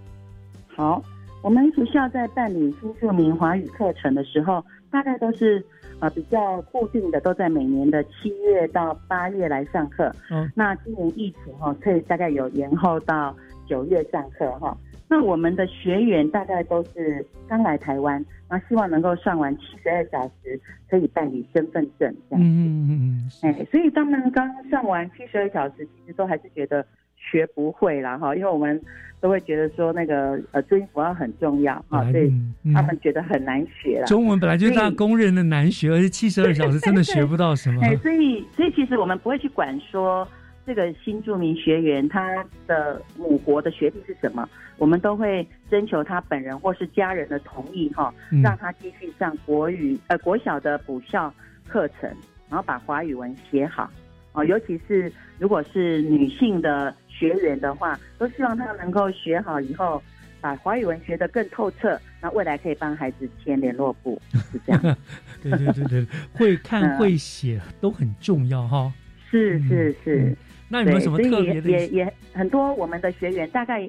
[0.76, 1.02] 好。
[1.42, 5.64] 我们学校在办理新住民华语课程的时候，大概都是
[5.98, 10.14] 呃比较固定的，都在每年的七月到八月来上课。
[10.30, 13.34] 嗯，那今年疫情哈，可以大概有延后到
[13.66, 14.76] 九月上课哈。
[15.08, 22.44] 那我们的学员大概都是刚来台湾，那希望能够上完七十二小时，可以办理身份证这样子。
[22.44, 23.30] 嗯嗯嗯。
[23.42, 26.86] 哎，所以他们刚上完七十二小时，其实都还是觉得
[27.20, 28.80] 学不会啦哈，因为我们。
[29.22, 32.32] 都会觉得说那个呃注音符号很重要啊，所以
[32.72, 34.06] 他们觉得很难学了。
[34.06, 37.82] 中文本来就是大家公认的难学，而且七十二小时 真的学不到什么。
[37.82, 40.26] 哎，所以所以其实我们不会去管说
[40.64, 48.10] 这个新著名学员他的母国的学历是什么，我们都会征求他本人或是家人的同意哈，
[48.42, 51.30] 让他继续上国语呃国小的补校
[51.68, 52.08] 课程，
[52.48, 53.90] 然后把华语文写好。
[54.32, 60.02] 哦，尤其是如果是女性的学员的话，都希望他能够学好以后，
[60.40, 64.18] 把华语文学得更透彻，那未来可以帮孩子签联络簿，
[64.50, 64.96] 是这样。
[65.42, 68.90] 对对对对，会看会写都很重要哈。
[69.30, 70.34] 是是是，
[70.68, 71.68] 那有没有什么特别的？
[71.68, 73.88] 也也很多我们的学员大概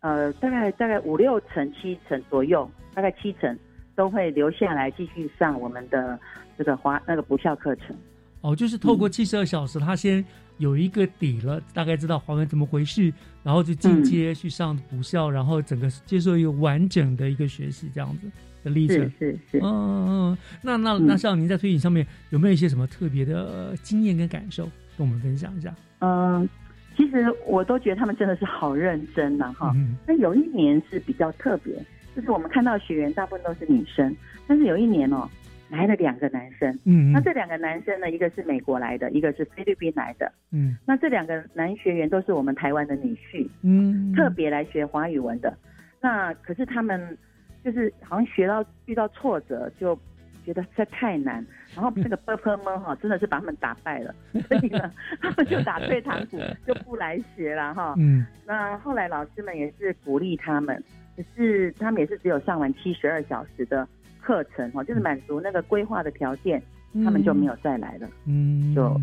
[0.00, 3.58] 呃大概大概五六成七成左右，大概七成
[3.96, 6.18] 都会留下来继续上我们的
[6.56, 7.96] 这个华那个补校课程。
[8.40, 10.24] 哦，就是透过七十二小时，他先
[10.58, 18.30] 有一个底了，大概知道华文怎么回事，然后就进阶去上补校，然后整个接受一个完整的一个学习这样子
[18.62, 18.96] 的历程。
[18.96, 24.64] 是是是，嗯嗯，那那那像您在推行上面有没有一些什么特别的经验跟感受，
[24.96, 25.74] 跟我们分享一下？
[26.00, 26.48] 嗯，
[26.96, 29.74] 其实我都觉得他们真的是好认真呐，哈。
[30.06, 31.72] 那有一年是比较特别，
[32.16, 34.14] 就是我们看到学员大部分都是女生，
[34.46, 35.28] 但是有一年哦。
[35.70, 45.52] 来了两个男生，嗯，那这两个男生呢，一个是美国来的，一个是菲律宾来的，嗯，那这两个男学员都是我们台湾的女婿，嗯，特别来学华语文的。
[46.00, 47.16] 那可是他们
[47.62, 49.98] 就是好像学到遇到挫折，就
[50.44, 54.14] 觉得这太难，然后这个 b p m 哈真的是把他们打败了，
[54.48, 57.94] 所以呢，他们就打退堂鼓，就不来学了哈。
[57.98, 60.82] 嗯，那后来老师们也是鼓励他们，
[61.14, 63.86] 可是他们也是只有上完七十二小时的。
[64.28, 66.62] 课程哈，就是满足那个规划的条件，
[67.02, 68.06] 他们就没有再来了。
[68.26, 69.00] 嗯，就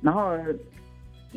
[0.00, 0.38] 然后，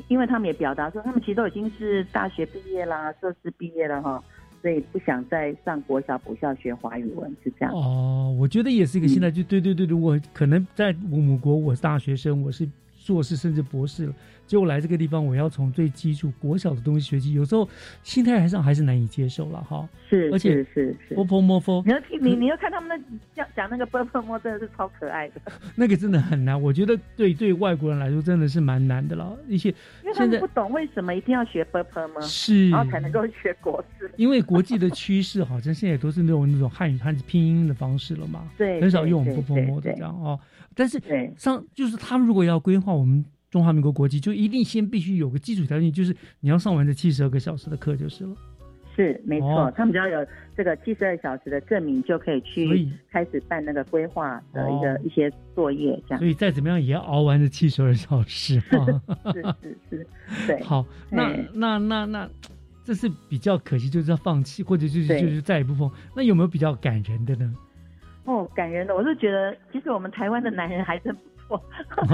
[0.08, 4.24] 因为他们也表达说，他们其实都已经是大学毕业啦、硕士毕业了哈，
[4.62, 7.74] 所以不想再上国小补校学华语文，是这样。
[7.74, 12.70] 哦，我觉得也是一个现在就对对对，如果可能在我母国，我是大学生，我是
[13.04, 14.14] 硕士甚至博士了。
[14.46, 17.68] 结果来这个地方，我要从最基础国小的东西学起，有时候
[18.04, 19.88] 心态上还是难以接受了哈。
[20.10, 25.42] 是，而且是是波波摸佛，你要听你你要看他们那讲讲那个波 波摸，真的是超可爱的。
[25.76, 29.36] 那个真的很难，我觉得对对外国人来说真的是蛮难的了。
[29.48, 29.70] 一些
[30.04, 34.12] 因为他们不懂为什么一定要学波波摸，是，然后才能够学国字。
[34.18, 40.38] 因为国际的趋势好像现在都是那种那种汉语汉字拼音的方式了嘛， 对，很少用波波摸的这样哦。
[40.76, 41.02] 但是
[41.38, 43.24] 上就是他们如果要规划我们。
[43.54, 48.36] 中华民国国籍就一定先必须有个基础条件，就是你要上完这七十二个小时的课就是了。
[48.96, 50.26] 是没错，他们只要有
[50.58, 56.18] 这个七十二小时的证明，就可以去开始办那个规划的一个一些作业，这样。
[56.18, 58.60] 所以再怎么样也要熬完这七十二小时。
[58.60, 60.08] 是是是，
[60.48, 60.60] 对。
[60.64, 62.28] 好，那那那那，
[62.84, 65.88] 这是比较可惜，就是要放弃，或者就是就是再也不碰。
[66.16, 67.54] 那有没有比较感人的呢？
[68.26, 71.62] 哦，感人的，我是觉得其实我们台湾的男人还真不错。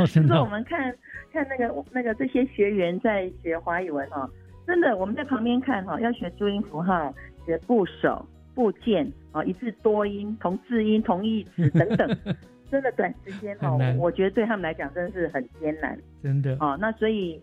[0.05, 0.93] 就是我们看。
[1.31, 4.27] 看那个那个这些学员在学华语文哦，
[4.65, 7.13] 真的我们在旁边看哈，要学注音符号、
[7.45, 12.17] 学部首、部件啊，一字多音、同字音、同义词等等，
[12.71, 16.75] 真的短时间哦，我觉得对他们来讲真的是很艰难，真的哦。
[16.81, 17.39] 那所以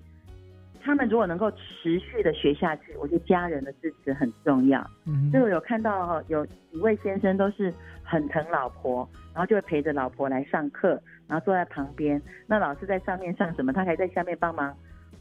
[0.87, 4.81] 他们如果能够持续的学下去，我觉得家人的支持很重要。
[5.05, 11.03] 嗯，所以我有看到有几位先生都是很疼老婆，然后就会陪着老婆来上课。
[11.27, 14.73] 然后坐在旁边，那老师在上面上什么，他还在下面帮忙，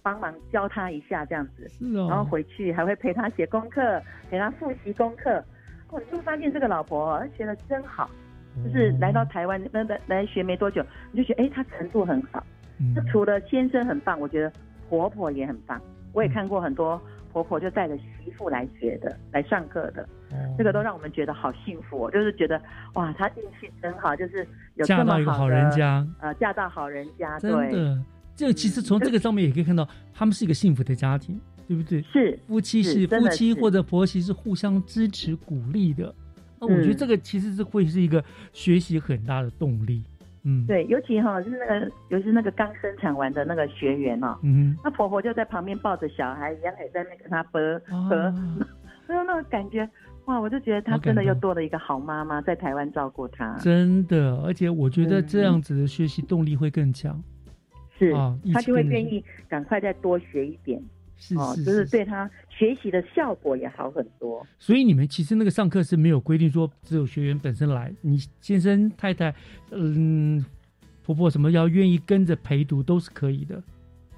[0.04, 1.68] 帮忙教他一下这样子。
[1.68, 2.06] 是哦。
[2.08, 4.00] 然后回去还会陪他写功课，
[4.30, 5.44] 陪他复习功课。
[5.90, 8.08] 哦，你就发现这个老婆她学的真好，
[8.64, 12.46] 就是来到台湾那来来学没多久，你就觉得哎，她程度很好。
[12.94, 14.52] 那除了先生很棒，我觉得
[14.90, 15.82] 婆婆也很棒。
[16.14, 17.02] 我也看过很多
[17.34, 20.08] 婆婆就带着媳妇来学的，来上课的。
[20.58, 22.62] 这个都让我们觉得好幸福，哦就是觉得
[22.96, 24.46] 哇，她运气真好，就是
[24.76, 28.02] 有嫁到一个好人家，呃，嫁到好人家，真的。
[28.36, 32.02] 这个其实从这个上面也可以看到，他们是一个幸福的家庭，对不对？
[32.02, 36.14] 是夫妻是夫妻或者婆媳是互相支持鼓励的。
[36.60, 38.22] 那我觉得这个其实是会是一个
[38.52, 40.04] 学习很大的动力。
[40.06, 40.15] 嗯，
[40.68, 47.60] 对，尤其哈就是那个，尤其是那个刚生产完的那个学员哦，嗯，那婆婆就在旁边抱着小孩一样，也在那跟他啵
[48.10, 48.34] 啵，
[49.08, 49.90] 所以 那个感觉。
[50.26, 53.56] 哇，我就觉得她真的又多了一个好妈妈，在台湾照顾她。
[53.60, 57.22] 真的，而且我觉得这样子的学习动力会更强。
[57.96, 60.82] 是啊，她就会愿意赶快再多学一点。
[61.18, 64.46] 是是，就是对他学习的效果也好很多。
[64.60, 69.34] 所以你们其实那个上课是没有规定说只有学员本身来，你先生太太，
[69.72, 70.44] 嗯，
[71.04, 73.62] 婆婆什么要愿意跟着陪读都是可以的。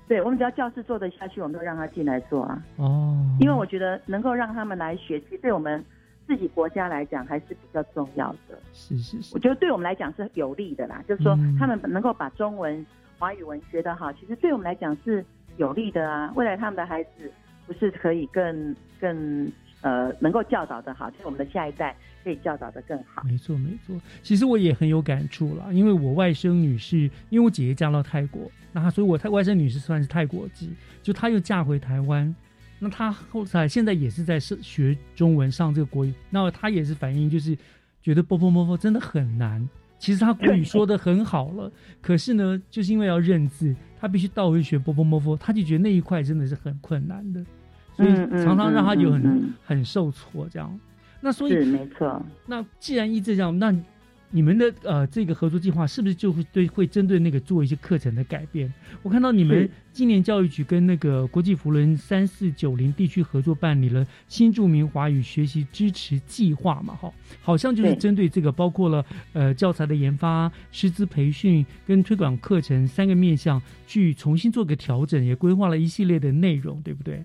[0.08, 2.64] 对，我们只要教室做得下去，我们都让他进来做啊。
[2.78, 5.84] 哦，因为我觉得能够让他们来学，其实对我们。
[6.28, 11.02] 自己国家来讲还是比较重要的，是是是，我觉得对我们来讲是有利的啦。
[11.08, 12.86] 就是说，他们能够把中文、
[13.18, 15.26] 华语文学得好，其实对我们来讲是
[15.58, 16.32] 有利的啊。
[16.36, 17.32] 未来他们的孩子
[17.66, 19.52] 不是可以更更
[19.82, 23.24] 呃能够教导的好，就是我们的下一代可以教导的更好。
[23.24, 23.96] 没错，没错。
[24.24, 26.98] 其实我也很有感触了，因为我外甥女是
[27.30, 30.72] 因为我姐姐嫁到泰国，那所以我外甥女是算是泰国籍，
[31.04, 32.34] 就她又嫁回台湾。
[32.80, 36.14] 那她后来现在也是在学中文，上这个国语。
[36.30, 37.58] 那她也是反映就是
[38.02, 39.68] 觉得波波摸摸真的很难。
[40.00, 41.72] 其实他国语说的很好了，
[42.02, 47.44] 可是呢，就是因为要认字，他必须倒回学波波摸佛，他就觉得那一块真的是很困难的，
[47.96, 50.80] 所以常常让他有很很受挫这样。
[51.20, 52.24] 那所以没错。
[52.46, 53.74] 那既然一直这样，那
[54.30, 58.72] 你们的呃这个合作计划是不是就会对会针对那个做一些课程的改变？
[59.02, 67.10] 我看到你们今年教育局跟那个国际福伦三四九零地区合作办理了新著名华语学习支持计划嘛，哈，
[67.42, 77.24] 好像就是针对这个包括了呃教材的研发、师资培训跟推广课程三个面向去重新做个调整，也规划了一系列的内容，对不对？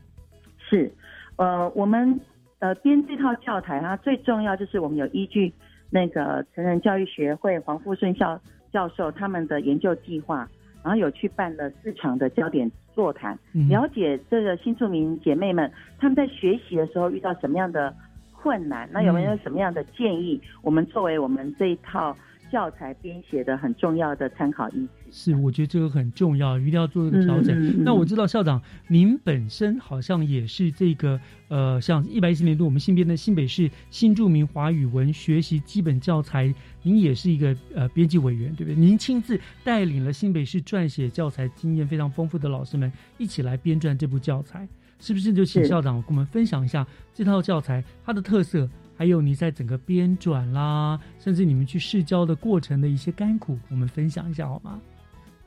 [0.71, 0.93] 是，
[1.35, 2.21] 呃，我们
[2.61, 5.53] 呃编这套教材它最重要就是我们有依据。
[5.93, 8.41] 那个成人教育学会黄富顺教
[8.73, 10.49] 教授他们的研究计划，
[10.83, 13.39] 然后有去办了四场的焦点座谈，
[13.69, 17.95] 了解这个新住民姐妹们他们在学习的时候遇到什么样的
[18.33, 20.41] 困难，那有没有什么样的建议？
[20.63, 22.17] 我们作为我们这一套。
[22.53, 27.83] 教材编写的很重要的参考依据是，我觉得这个很重要，一定要做一个调整。
[27.83, 38.75] 那我知道校长您本身好像也是这个呃，像一百一十年度我们新编的新北市新著名华语文学习基本教材，您也是一个呃编辑委员，对不对？
[38.75, 44.69] 您亲自带领了新北市撰写教材经验非常丰富的老师们一起来编撰这部教材，
[45.01, 45.33] 是不是？
[45.33, 48.69] 就请校长跟我们分享一下这套教材它的特色。
[49.03, 54.81] 还有你在整个编转啦，甚至你们去试教的过程的一些甘苦，我们分享一下好吗？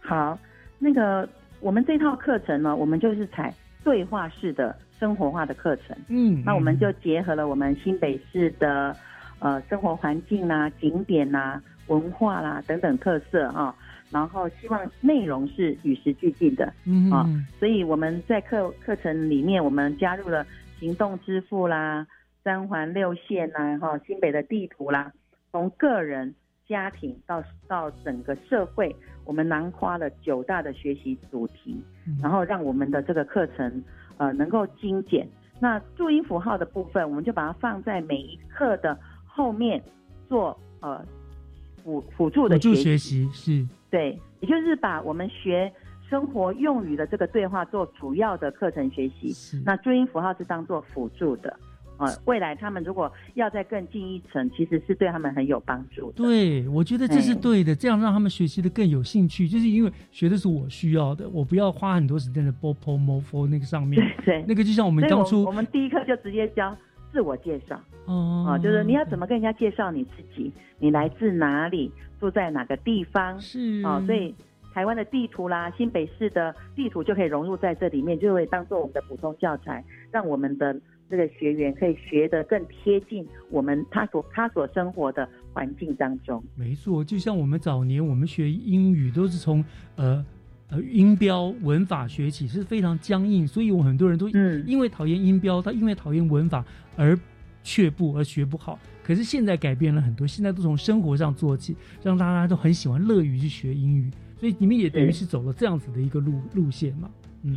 [0.01, 0.37] 好，
[0.77, 1.25] 那个
[1.61, 5.95] 我们这套课程呢，我们就是采对话式的生活化的课程。
[6.09, 8.93] 嗯，那我们就结合了我们新北市的
[9.39, 13.73] 呃生活环境啦、景点啦、文化啦等等特色啊，
[14.11, 16.73] 然后希望内容是与时俱进的。
[16.83, 17.25] 嗯啊，
[17.57, 20.45] 所以我们在课课程里面，我们加入了
[20.77, 22.05] 行动支付啦。
[22.45, 25.11] 三环六线呐，哈，新北的地图啦，
[25.51, 26.35] 从个人、
[26.67, 31.83] 家庭到到整个社会，我们囊括了九大的学习主题，
[32.21, 33.83] 然后让我们的这个课程
[34.17, 35.27] 呃能够精简。
[35.59, 39.81] 那注音符号的部分，我们就把它放在每一课的后面
[40.29, 41.03] 做呃
[41.83, 45.73] 辅辅助的学习，是对，也就是把我们学
[46.07, 49.33] 生活用语的这个对话做主要的课程学习，
[49.65, 51.59] 那注音符号是当做辅助的。
[51.97, 56.17] 啊，未来他们如果要再更进一层，其实是对他们很有帮助的。
[56.17, 64.05] 对，我觉得这是对的，这样让他们学习的更有兴趣，就是因为学的是我需要的，我不要花很多时间在 b o p o m o f o 那个上面。
[64.25, 66.75] 对，那个就像我们当初，我们第一课就直接教
[67.13, 67.79] 自我介绍。
[68.05, 73.39] 哦，啊，就是你要怎么跟人家介绍你自己，你来自哪里，住在哪个地方。
[73.39, 74.35] 是啊，所以
[74.73, 80.75] 台湾的地图啦，新北市的地图就可以融入在这里面，就会当做我们的普通教材，让我们的。
[81.09, 86.43] 这个学员可以学得更贴近我们他所他所生活的环境当中。
[86.55, 89.63] 没错，就像我们早年我们学英语都是从
[89.95, 90.25] 呃
[90.69, 96.65] 呃音标文法学起，是非常僵硬，所以我很多人都因为讨厌音标，他因为讨厌文法
[96.97, 97.17] 而
[97.63, 98.79] 却步而学不好。
[99.03, 107.07] 可是现在改变了很多，现在都从生活上做起，让大家都很喜欢乐于去学英语，所以你们也等于是走了这样子的一个路路线嘛。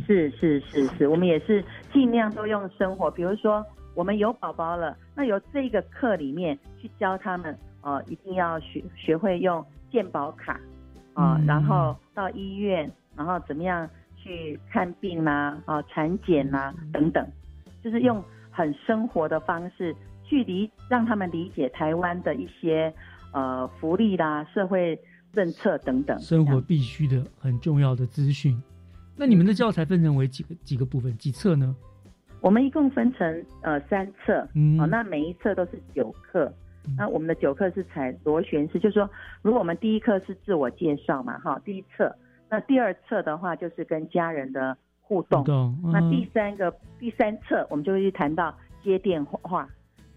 [0.05, 3.65] 是是是是，我们也是尽量都用生活，比如说
[3.95, 10.59] 我们有宝宝了，那由这个课里面去教他们，呃，一定要学学会用健保卡，
[11.13, 17.27] 啊，然后到医院，然后怎么样去看病啦，啊，产检啦等等，
[17.83, 22.93] 就是用很生活的方式去理让他们理解台湾的一些
[23.33, 24.99] 呃福利啦、社会
[25.33, 28.61] 政策等等，生活必须的很重要的资讯。
[29.19, 31.75] 那你们的教材分成为几个几个部分几册呢？
[32.39, 34.47] 我们一共分成呃三册，
[34.79, 36.49] 哦，那每一册都是九课。
[36.97, 39.09] 那我们的九课是采螺旋式，就是说，
[39.41, 42.15] 如果我们第一课是自我介绍嘛，哈，第一册，
[42.49, 45.43] 那第二册的话就是跟家人的互动。
[45.83, 49.67] 那第三个第三册我们就会去谈到接电话，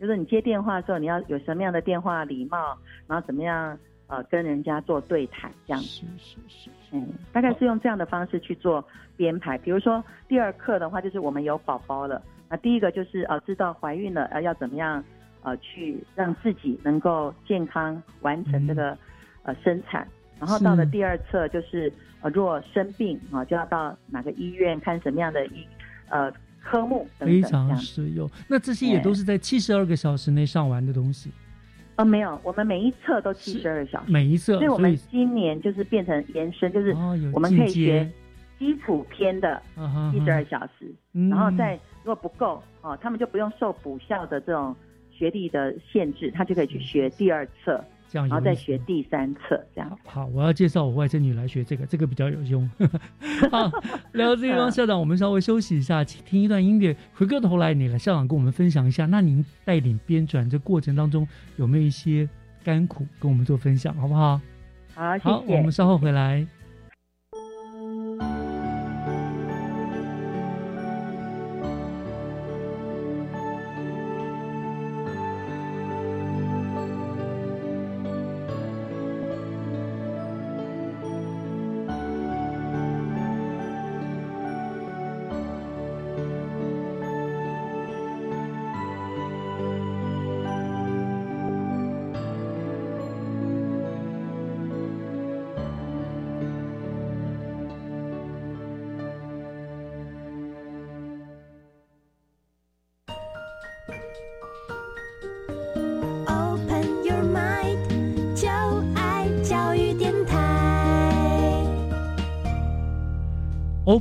[0.00, 2.78] 就是你接电话的时候你要有什么样的电话礼貌，
[3.08, 3.76] 然后怎么样。
[4.08, 8.84] 呃，跟人家做对谈这样子，是是是，嗯，大概是用这样的方式去做
[9.16, 9.56] 编排。
[9.58, 15.02] 比如说第二课的话，就是我们有宝宝了，那第一个就是呃，知道怀孕了呃要怎么样
[15.42, 18.96] 呃去让自己能够健康完成这个
[19.44, 20.06] 呃生产，
[20.38, 21.90] 然后到了第二册就是
[22.20, 25.66] 呃，若生病啊，就要到哪个医院看什么样的医
[26.10, 26.30] 呃
[26.62, 28.28] 科目等等非常实用。
[28.46, 31.32] 那这些也都是在七十二个小时内上完的东西，
[31.96, 36.96] 呃，没有，我们每一册都七十二小时，每一册，所以我们今年就是变成延伸，就是
[37.34, 38.10] 我们可以学
[38.58, 39.60] 基础篇的
[40.12, 41.28] 七十二小时，嗯。
[41.28, 44.74] 然后再如果不够哦，他们就不用受补校的这种
[45.10, 49.98] 学历的限制，他就可以去学第二册，这样然后再学第三册，这样。
[50.04, 52.70] 好，我要介绍我外甥女来学这个，这个比较有用。
[53.50, 53.70] 好，
[54.12, 56.94] 聊到这个地方， 校长，我们稍微休息一下，听一段音乐。
[57.14, 62.28] 回过头来，你来校长跟我们分享一下，那您带领编转这过程当中有没有一些
[62.62, 64.38] 甘苦跟我们做分享，好不好？
[64.94, 66.46] 好，谢好，我们稍后回来。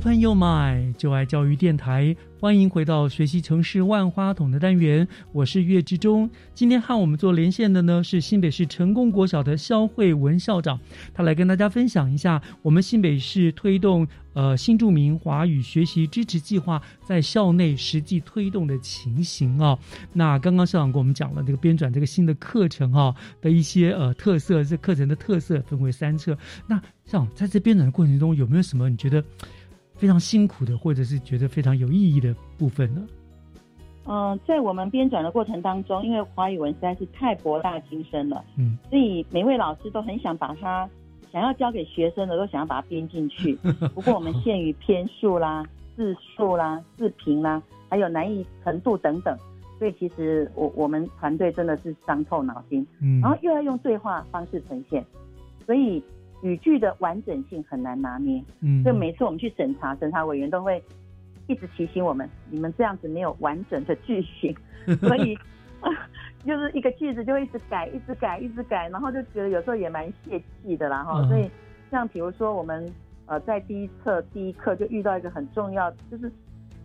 [0.02, 6.28] Open Your Mind，就爱教育电台，欢迎回到学习城市万花筒的单元，我是岳志忠。
[6.52, 10.80] 今天和我们做连线的呢是新北市成功国小的肖慧文校长，
[11.14, 19.78] 他来跟大家分享一下我们新北市推动呃新著名华语学习支持计划在校内实际推动的情形哦。
[20.12, 26.36] 那刚刚校长跟我们讲了这个编转这个新的课程哈、的一些呃特色，这课程的特色分为三册。
[26.66, 29.22] 那校长在这编转的过程中有没有什么你觉得？
[30.02, 33.06] 非常辛苦的，或者是觉得非常有意义的部分呢？
[34.08, 40.90] 嗯、在我们编转的过程当中，因为华语文实在是太博大精深了，嗯，所以每位老师都很想把它
[41.30, 43.54] 想要教给学生的，都想要把它编进去。
[43.94, 49.38] 不过我们限于篇数啦、字数啦、字频啦，还有难易程度等等，
[49.78, 53.20] 所以其实我我们团队真的是伤透脑筋，嗯。
[53.20, 55.06] 然后又要用对话方式呈现，
[55.64, 56.02] 所以
[56.42, 58.42] 语句的完整性很难拿捏。
[58.60, 60.82] 嗯所以每次我们去审查，审查委员都会
[61.46, 64.54] 一直提醒我们，你们这样子没有完整的句型，
[65.00, 65.34] 所以、
[65.80, 65.90] 啊
[66.46, 71.20] 就是一个句子就会一直改，一直改，一直改，然后就觉得有时候也蛮泄气的啦哈。
[71.22, 71.48] 嗯所以
[71.90, 72.84] 像比如说我们
[73.26, 76.30] 呃在第一册第一课就遇到一个很重要，就是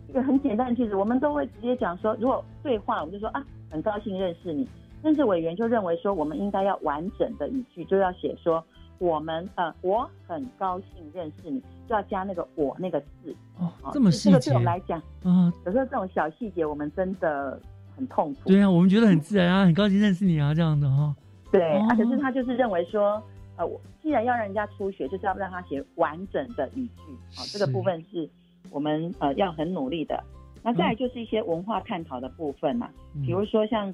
[0.08, 4.68] 一个很简单的句子，我们都会直接讲说，如果对话我们就说啊很高兴认识你，
[5.02, 8.64] 但是委员就认为说我们应该要完整的语句，就要写说。
[8.98, 13.34] 我们呃，我很高兴认识你，就要加那个“我”那个字。
[13.58, 17.60] 哦好这么细这个对我们节来讲，啊，有时候这种小细节，我们真的
[17.96, 18.40] 很痛苦。
[18.46, 21.14] 对啊，我们觉得很自然啊，很高兴认识你啊，这样的哈、
[21.50, 23.22] 对，哦啊，可是他就是认为说，
[23.56, 27.02] 呃，我既然要让人家初学，就是要让他写完整的语句。
[27.34, 28.28] 好、这个部分是
[28.70, 30.22] 我们呃要很努力的。
[30.62, 33.92] 那再来就是一些文化探讨的部分嘛，嗯比如说像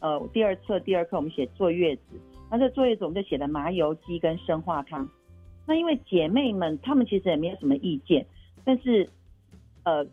[0.00, 2.02] 呃第二册第二课我们写坐月子，
[2.52, 5.08] 那这坐月子我们就写了麻油鸡跟生化汤。
[5.66, 8.26] 那因为姐妹们她们其实也没有什么意见，
[8.62, 9.08] 但是
[9.84, 10.06] 呃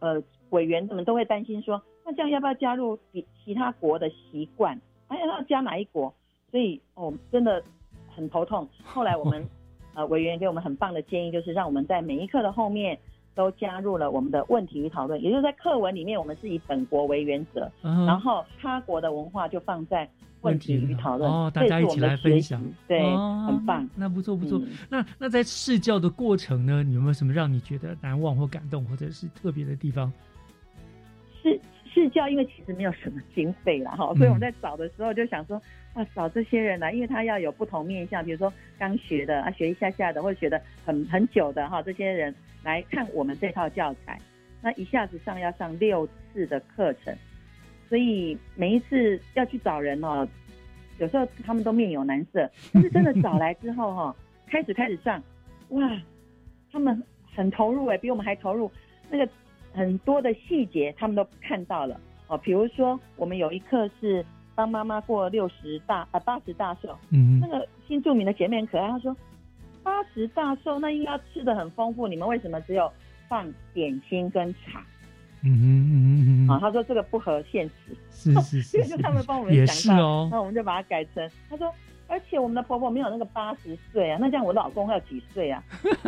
[0.00, 0.20] 呃
[0.50, 4.76] 委员们都会担心说，那这样要不要加入比其他国的习惯？
[5.06, 6.12] 哎，要加哪一国？
[6.50, 7.62] 所以哦，真的
[8.08, 8.68] 很头痛。
[8.82, 9.46] 后来我们
[9.94, 12.98] 呃委员给我们很棒的建议，就是让我们在每一课的后面
[13.34, 20.08] 都加入了我们的问题与讨论，也就是在课文里面，我们是以本国为原则，嗯然后他国的文化就放在
[20.42, 21.30] 问题与讨论。
[21.30, 23.88] 哦，大家一起来分享，对，哦很棒。
[23.96, 24.58] 那不错不错。
[24.58, 30.12] 嗯那那在试教的过程呢，你有没有什么让你觉得难忘或感动，或者是特别的地方？
[31.42, 31.60] 试
[31.92, 35.60] 试教，因为其实没有什么经费啦，哈，所以我们在找的时候就想说，
[35.92, 42.34] 啊，找这些人来，因为他要有不同面向，比如说刚学的啊，学一下下的，或者学的很很久的哈，这些人
[42.64, 44.18] 来看我们这套教材，
[44.62, 47.14] 那一下子上要上六次的课程，
[47.88, 50.26] 所以每一次要去找人哦，
[50.98, 54.16] 有时候他们都面有难色，但是真的找来之后哈，
[54.48, 55.22] 开始开始上，
[55.68, 56.00] 哇，
[56.72, 57.00] 他们
[57.34, 58.70] 很投入哎，比我们还投入，
[59.10, 59.28] 那个
[59.72, 62.00] 很多的细节他们都看到了。
[62.28, 62.38] 哦。
[62.38, 69.14] 比如说，我们有一课是帮妈妈过六十大啊八十大寿，嗯那个新著名的姐妹很可爱，她说
[69.84, 72.90] 八十大寿那应该吃的很丰富，你们为什么只有
[73.28, 74.84] 放点心跟茶？
[75.46, 81.70] 嗯哼嗯哼嗯啊，哼，他说这个不合现实，是是 是就他们帮我们也想到，是哦那我们就把它改成，他说
[82.08, 85.62] 而且我们的婆婆没有那个八十岁啊，那这样我老公要几岁啊？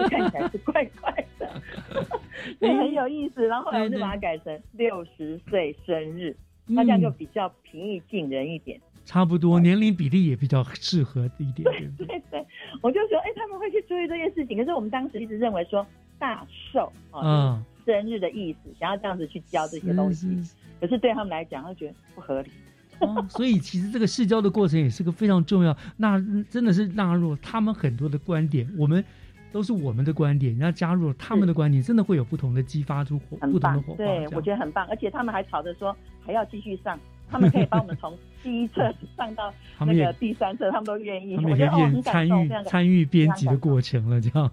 [0.08, 1.62] 看起来是怪怪的，
[2.58, 3.46] 所以很有意思。
[3.46, 6.34] 然后后来我就把它改成六十岁生日，
[6.66, 8.80] 那这样就比较平易近人一点。
[9.06, 11.62] 差不多年龄比例也比较适合一点。
[11.96, 12.46] 对对对，
[12.82, 14.58] 我就说，哎，他们会去注意这件事情。
[14.58, 15.86] 可是我们当时一直认为说
[16.18, 20.36] 大寿啊，生日的意思，想要这样子去教这些东西。
[20.80, 22.50] 可是对他们来讲，他觉得不合理。
[22.98, 25.76] 哦所以其实这个试教的过程也是个非常重要。
[25.96, 26.18] 那
[26.50, 29.04] 真的是纳入他们很多的观点，我们
[29.52, 33.96] 都是我们的观点，然后加入了他们的观点，真的会有不同的激发出火不同的火花。
[33.98, 34.84] 对，我觉得很棒。
[34.88, 36.98] 而且他们还吵着说还要继续上。
[37.30, 41.36] 他们可以帮我们从第一册上到 那个第三册，他们都愿意。
[41.36, 44.50] 他们也可以参与参与编辑的过程了，这样。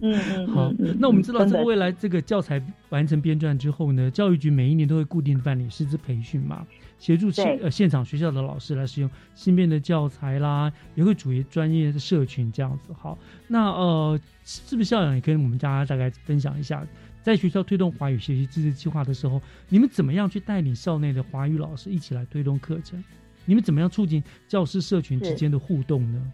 [0.00, 0.46] 嗯嗯。
[0.48, 6.66] 好，那我们知道，这个未来这个教材完成编撰之后呢，教育局每一年都会固定办理师资培训嘛，
[6.98, 12.92] 协助现呃现场学校的老师来使用新编的教材啦，也会组织专业的社群这样子。
[12.92, 13.16] 好，
[13.48, 16.84] 那呃，是不是校长也跟我们大家大概分享一下？
[17.24, 23.02] 在学校推动华语学习自治计划的时候，你们怎么样去带领校内的华语老师一起来推动课程？
[23.46, 26.32] 你们怎么样促进教师社群之间的互动呢？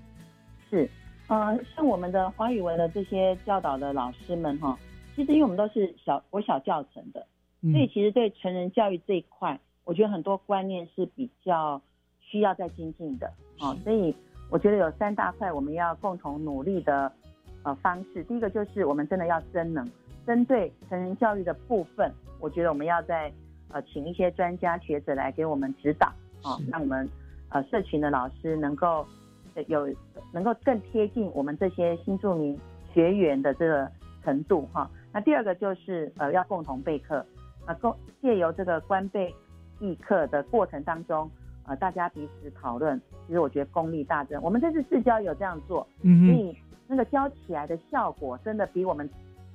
[0.68, 0.91] 是，
[1.28, 4.76] 呃，像我们的华语文的这些教导的老师们哈，
[5.14, 7.24] 其实因为我们都是小我小教程的，
[7.61, 11.80] 所以其实对成人教育这一块，我觉得很多观念是比较
[12.18, 13.76] 需要再精进的啊。
[13.84, 14.12] 所以
[14.51, 17.12] 我觉得有三大块我们要共同努力的
[17.62, 18.24] 呃方式。
[18.24, 19.88] 第一个就是我们真的要真能。
[20.26, 23.32] 针对成人教育的部分，我觉得我们要在
[23.68, 26.06] 呃请一些专家学者来给我们指导
[26.42, 27.08] 啊，让我们
[27.48, 29.06] 呃社群的老师能够
[29.66, 29.88] 有
[30.32, 32.58] 能够更贴近我们这些新住民
[32.92, 33.90] 学员的这个
[34.22, 34.90] 程度哈。
[35.12, 37.24] 那第二个就是呃要共同备课
[37.64, 39.34] 啊，共借由这个官备
[39.80, 41.28] 议课的过程当中，
[41.66, 44.40] 呃大家彼此讨论，其实我觉得功力大增。
[44.42, 46.56] 我们这次市教有这样做，嗯所以
[46.86, 49.08] 那个教起来的效果真的比我们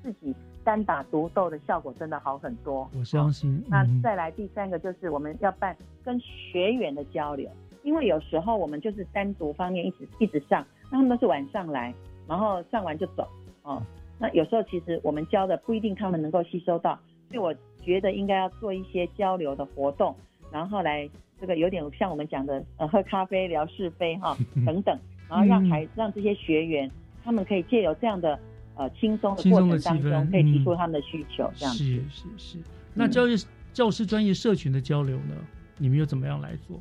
[0.03, 0.35] 自己。
[0.65, 3.63] 单打独斗的效果真的好很多，我相信。
[3.69, 7.47] 那再来第三个就是我们要办跟学员的交流，
[7.83, 11.93] 因为有时候我们就是单独方面一直一直上，那他们都是晚上来，
[12.27, 13.27] 然后上完就走
[13.61, 13.81] 哦。
[14.17, 16.99] 那有时候其实我们教的不一定他们能够吸收到，
[17.29, 17.53] 所以我
[17.83, 20.15] 觉得应该要做一些交流的活动，
[20.51, 21.07] 然后来
[21.39, 24.35] 这个有点像我们讲的呃喝咖啡聊是非哈
[24.65, 24.97] 等等，
[25.29, 26.89] 然后让孩让这些学员
[27.23, 28.39] 他们可以借由这样的。
[28.75, 32.57] 呃，轻松的过程当中可以提出他们的需求，这样是是是。
[32.93, 33.35] 那教育
[33.73, 35.35] 教师专业社群的交流呢？
[35.77, 36.79] 你们又怎么样来做？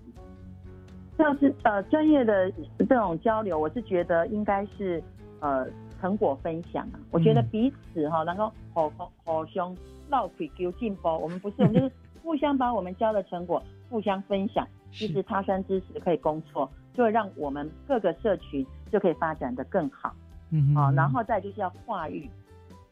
[1.17, 5.03] 教师呃专业的这种交流，我是觉得应该是
[5.41, 5.67] 呃
[6.01, 6.99] 成果分享啊。
[7.11, 8.89] 我觉得彼此哈能够互
[9.25, 9.77] 互相
[10.09, 11.09] 闹腿求进步。
[11.09, 11.93] 我们不是，我们就是
[12.23, 14.67] 互相把我们教的成果互相分享。
[14.93, 20.15] 其实他山之石可以攻错，就会让我们各个社群就可以发展的更好。
[20.57, 22.31] 嗯，好，然后再就是要化育，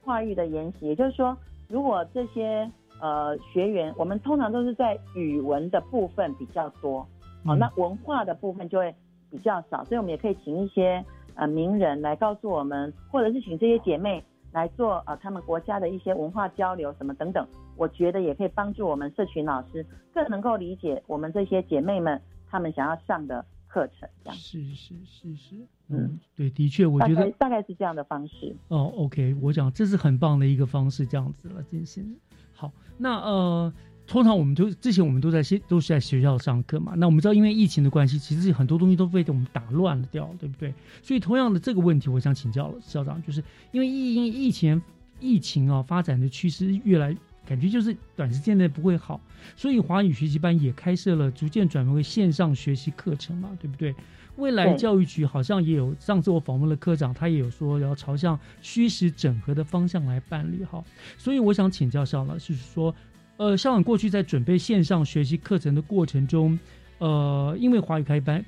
[0.03, 1.37] 化育的研习，也就是说，
[1.69, 2.69] 如果这些
[3.01, 7.07] 呃学员，我们通常都是在语文的部分比较多，
[7.45, 8.93] 好，那文化的部分就会
[9.31, 11.05] 比较少，所以我们也可以请一些
[11.37, 17.47] 呃名人来告诉我们，或者是请这些姐妹来做呃他们国家的一些文化交流什么等等，
[17.77, 23.45] 我觉得也可以帮助我们社群老师更能够理解我们这些姐妹们她们想要上的。
[23.73, 25.57] 课程这样是是是是，
[25.89, 28.55] 嗯，对，的确，我觉得大概是这样的方式。
[28.69, 32.15] 哦，OK，我讲这是很棒的一个方式，这样子了，进行
[32.53, 32.71] 好。
[32.99, 33.73] 那呃，
[34.07, 36.93] 通常我们都之前我们都在学都是在学校上课嘛。
[36.99, 40.75] 那我们知道，因为疫情的关系，其实很多东西都被我们打乱了掉，对不对？
[41.03, 44.83] 所以同样的这个问题，我想请教了校长，就是因为疫因疫情
[45.19, 47.17] 疫情啊发展的趋势越来。
[47.53, 49.21] 感觉就是短时间内不会好，
[49.57, 53.95] 所以华语学习班也开设了，逐渐转为线上学习课程嘛，对不对？
[54.37, 60.83] 未来教育局好像也有，上次我访问了科长，他也有说要朝向虚实整合的方向来办理哈。
[61.19, 62.95] 所以我想请教校长，就是说，
[63.37, 66.59] 呃，校长过去在准备线上学习课程的过程中，
[67.01, 68.43] 呃，因为华语开班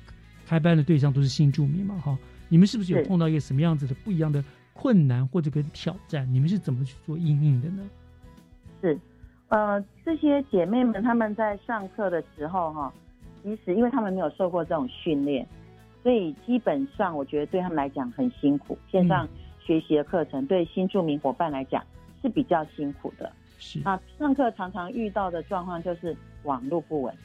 [0.47, 2.17] 开班的对象都是新住民嘛，哈，
[2.49, 4.43] 你们是不是有碰到一个什么样子的不一样的
[4.73, 6.27] 困难或者跟挑战？
[6.33, 7.83] 你们是怎么去做应应的呢？
[8.81, 8.99] 是，
[9.47, 12.93] 呃，这些姐妹们她们在上课的时候哈，
[13.41, 15.47] 其实因为她们没有受过这种训练，
[16.03, 18.77] 所以基本上我觉得对他们来讲很辛苦。
[18.91, 19.27] 线上
[19.59, 21.83] 学习的课程对新住民伙伴来讲
[22.21, 23.31] 是比较辛苦的。
[23.57, 27.15] 是啊，上课常常遇到的状况就是网络不稳，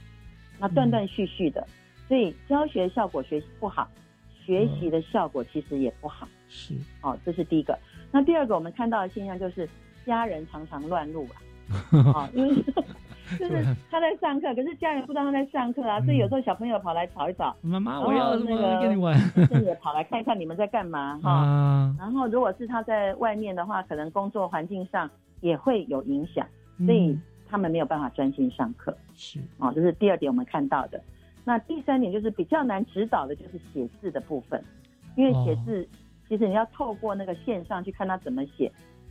[0.59, 1.67] 那断断续续的，
[2.07, 3.91] 所以教学效果学习不好，
[4.47, 6.29] 学习的效果其实也不好。
[6.49, 7.79] 是，哦，这是第一个。
[8.13, 9.69] 那第二个我们看到的现象就是。
[10.11, 11.39] 家人常常乱入啊，
[12.13, 12.53] 啊， 因为
[13.39, 19.17] 就是他在上课，可是家人不知道他在上课啊，所以有时候小朋友跑来吵一吵，妈妈我要那个么跟你玩？
[19.65, 21.31] 也跑来看一看你们在干嘛 哈。
[21.31, 25.09] 啊，然后如果是他在外面的话，可能工作环境上
[25.43, 26.45] 也会有影响，
[26.85, 27.17] 所以
[27.49, 28.93] 他们没有办法专心上课。
[29.15, 29.39] 是。
[29.61, 31.01] 啊，这是第二点我们看到的。
[31.45, 34.61] 那第三点就是比较难指导的，就是写字的部分，
[35.17, 35.89] 因为写字、
[36.29, 38.71] 其实你要透过那个线上去看他怎么写，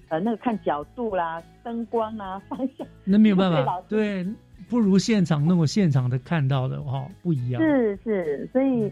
[0.09, 4.25] 呃，那个看角度啦、灯光啦、 方向，那没有办法，对，
[4.69, 7.61] 不如现场那种现场的看到的哈不一样。
[7.61, 8.91] 是是，所以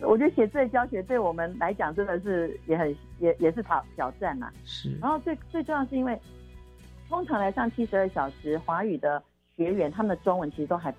[0.00, 4.96] 我觉得写字的教学对我们来讲真的是也很也也是挑挑战呐、是。
[5.00, 6.18] 然后最最重要是因为，
[7.08, 9.22] 通常来上七十二小时华语的
[9.56, 10.94] 学员，他们的中文其实都还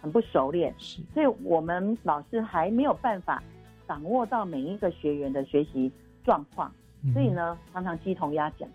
[0.00, 3.42] 很不熟练，是，所以我们老师还没有办法
[3.86, 5.92] 掌握到每一个学员的学习
[6.24, 8.68] 状况，嗯所以呢，常常鸡同鸭讲，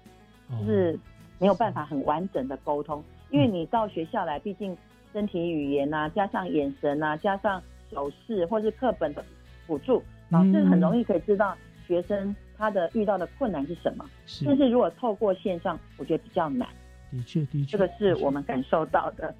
[0.49, 0.57] 哦。
[0.59, 0.99] 就是
[1.39, 4.77] 没有办法很完整的沟通，因为你到学校来，毕竟
[5.11, 9.25] 身体语言啊，加上眼神啊，加上手势或是课本的
[9.65, 11.57] 辅助，老师很容易可以知道
[11.87, 14.05] 学生他的遇到的困难是什么。
[14.27, 14.45] 是。
[14.45, 16.69] 但是如果透过线上，我觉得比较难，
[17.09, 19.33] 的确的确，这个是我们感受到的。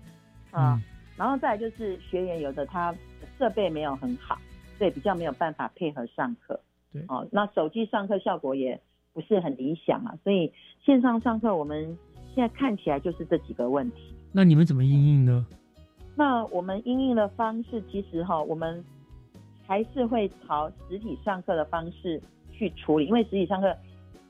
[0.49, 0.73] 啊。
[0.73, 0.84] 嗯。
[1.17, 2.95] 然后再来就是学员有的他
[3.38, 4.39] 设备没有很好，
[4.79, 6.59] 所以比较没有办法配合上课。
[6.91, 8.79] 对哦，那手机上课效果也
[9.13, 10.51] 不是很理想啊，所以
[10.83, 11.97] 线上上课我们
[12.33, 14.13] 现在看起来就是这几个问题。
[14.31, 15.45] 那你们怎么应应呢？
[16.15, 18.83] 那我们应用的方式，其实哈，我们
[19.65, 22.21] 还是会朝实体上课的方式
[22.51, 23.75] 去处理，因为实体上课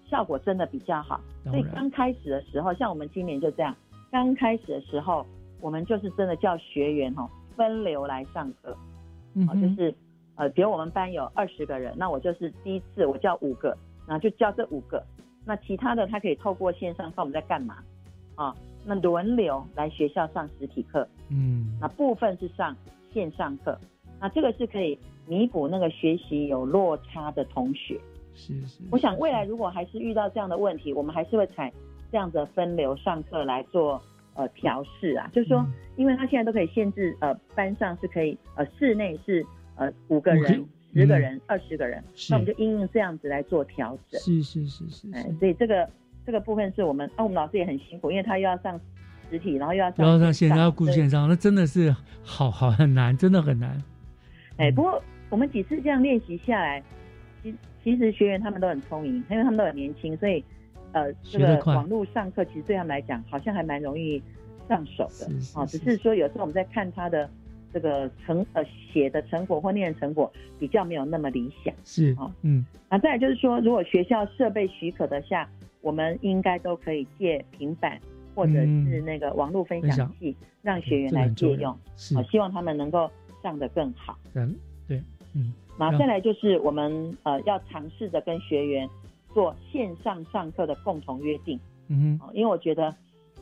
[0.08, 1.20] 效果真的比较好。
[1.44, 3.76] 所以刚开始的时候，像我们今年就这样，
[4.12, 5.26] 刚开始的时候，
[5.60, 8.78] 我们就是真的叫学员哈分流来上课，哦，
[9.34, 9.94] 嗯哼就是
[10.36, 13.78] 呃，比如我们班有二十个人，那我就是第一次我叫五个，
[14.08, 15.04] 然后就叫这五个，
[15.46, 17.78] 那其他的他可以透过线上看我们在干嘛，
[18.36, 18.56] 啊，
[18.86, 22.76] 那轮流来学校上实体课，嗯，那部分是上
[23.14, 23.78] 线上课，
[24.20, 28.00] 那这个是可以弥补那个学习有落差的同学。
[28.34, 31.72] 是是，我想未来如果还是遇到这样的问题，我们还是会采
[32.12, 34.02] 这样的分流上课来做
[34.36, 35.74] 呃调试啊，就是说，嗯。
[35.98, 39.46] 因为他现在都可以限制呃班上是可以呃室内是
[39.82, 40.64] 呃五个人、
[40.94, 44.22] 十个嗯人、二十个人，那我们就应用这样子来做调整。
[44.22, 45.90] 是是是是哎，，所以这个
[46.24, 48.80] 这个部分是我们，那、我们老师也很辛苦，因为他又要上
[49.32, 53.82] 实体，然后又要上然后上线上，上要顾线上，那真的是好好很难，真的很难。
[54.58, 55.02] 哎，不过
[55.32, 56.84] 我们几次这样练习下来，
[57.42, 60.44] 其其实学员他们都很聪明，因为他们都很年轻，所以
[60.92, 64.22] 呃，这个网络上课其实对他们来讲好像还蛮容易
[64.68, 65.66] 上手的是是哦。
[65.66, 67.28] 只是说有时候我们在看他的
[67.74, 71.74] 这个成呃写的成果或念的成果比较没有那么理想。
[71.84, 75.48] 是啊，嗯，那再来就是说，如果学校设备许可的下，
[75.82, 78.00] 我们应该都可以借平板
[78.36, 80.08] 或者是那个网络分分享。
[80.08, 81.78] 享器，让学员这个来借用。
[81.96, 82.18] 是。
[82.18, 83.10] 啊，希望他们能够
[83.42, 84.18] 上得更好。
[84.34, 84.56] 嗯，
[84.88, 85.02] 对，
[85.34, 88.88] 嗯，然后再来就是我们呃要尝试着跟学员
[89.34, 92.94] 做线上上课的共同约定，嗯哼，哦因为我觉得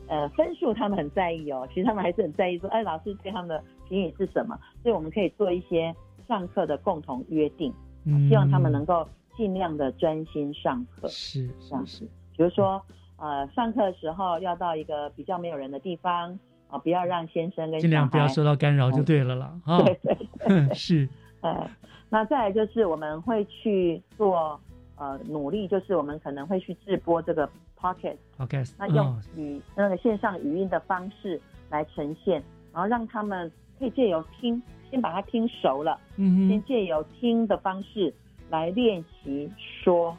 [0.06, 5.94] 呃分数他们很在意哦，其实他们还是很在意说，哎，老师对他们的评语是什么，所以我们可以做一些
[6.26, 7.70] 上课的共同约定，
[8.06, 8.26] 嗯。
[8.30, 11.06] 希望他们能够尽量的专心上课。
[11.08, 11.86] 是这样。
[11.86, 11.98] 是。
[11.98, 12.04] 是，
[12.36, 12.80] 比如说
[13.18, 16.38] 呃上课的时候要到一个比较没有人的地方
[16.68, 19.52] 啊、不要让先生跟尽量不要受到干扰就对了啦。
[19.64, 20.00] 啊，对
[20.46, 21.08] 对 是，
[21.42, 21.68] 呃，
[22.08, 24.60] 那再来就是我们会去做
[24.94, 32.40] 呃努力，就是我们可能会去直播这个 Pocket，，OK，那用哦语那个线上语音的方式来呈现，
[32.72, 33.50] 然后让他们
[33.80, 38.12] 可以借由听，先把它听熟了，嗯哼，先借由听的方式
[38.50, 40.16] 来练习说，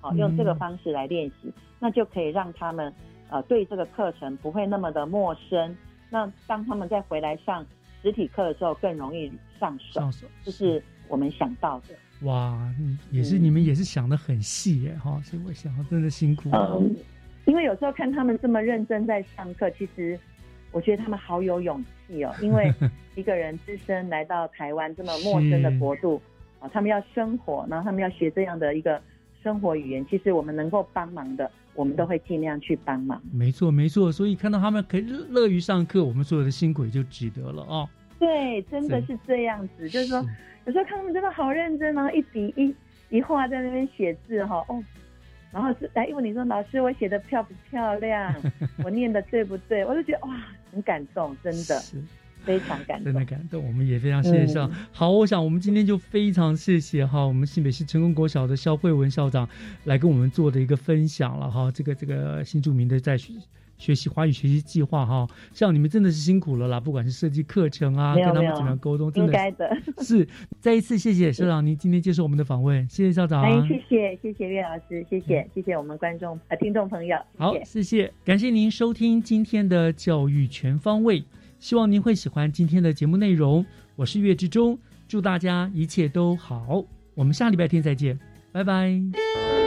[0.00, 2.92] 好、用这个嗯方式来练习，那就可以让他们
[3.30, 5.74] 呃对这个课程不会那么的陌生。
[6.10, 7.64] 那当他们再回来上
[8.02, 9.30] 实体课的时候，更容易
[9.60, 10.00] 上手。
[10.00, 11.94] 上手这是我们想到的。
[12.26, 16.76] 哇，嗯也是你们也是想的很细耶，哈，所以我想真的辛苦了。
[16.80, 16.96] 嗯，
[17.44, 20.18] 因为有时候看他们这么认真在上课，其实
[20.72, 22.34] 我觉得他们好有勇气哦。
[22.42, 22.72] 因为
[23.14, 26.20] 一个人只身来到台湾这么陌生的国度
[26.60, 29.00] 啊，他们要生活，然后他们要学这样的一个
[29.42, 33.20] 生活语言，其实我们能够帮忙的，我们都会尽量去帮忙。
[33.32, 37.88] 没错，没错，所以看到他们可以乐于上课，我们所有的辛苦也就值得了哦。
[38.18, 40.18] 对，真的是这样子，就是说，
[40.66, 42.74] 有时候看他们真的好认真，然后一笔一
[43.10, 44.82] 一画在那边写字哈，哦，
[45.52, 48.34] 然后是来问你说老师我写的漂不漂亮，
[48.84, 50.36] 我念的对不对，我就觉得哇，
[50.72, 51.82] 很感动，真的。
[52.44, 54.58] 非常感动，真的感动，我们也非常谢谢。
[54.60, 54.70] 嗯。
[54.92, 59.46] 好，我想我们今天就非常谢谢哈，我们新北市成功国小的肖慧文校长
[59.84, 63.18] 来跟我们做的一个分享了哈，这个这个新著名的在
[63.78, 65.26] 学学习华语学习计划哈。
[65.54, 69.74] 像你们真的是辛苦了啦，不管是设计课程啊，跟他们怎么样沟通，真的应该的
[70.04, 70.28] 是。
[70.60, 73.42] 再一次谢谢社长您今天接受我们的访问，谢谢校长。
[73.42, 77.16] 哎，谢谢谢谢岳老师，谢谢谢谢我们观众呃听众朋友。
[77.38, 81.24] 好，谢谢，感谢您收听今天的教育全方位，
[81.58, 83.64] 希望您会喜欢今天的节目内容。
[83.96, 86.84] 我是岳志忠，祝大家一切都好。
[87.14, 88.18] 我们下礼拜天再见，
[88.52, 89.57] 拜拜。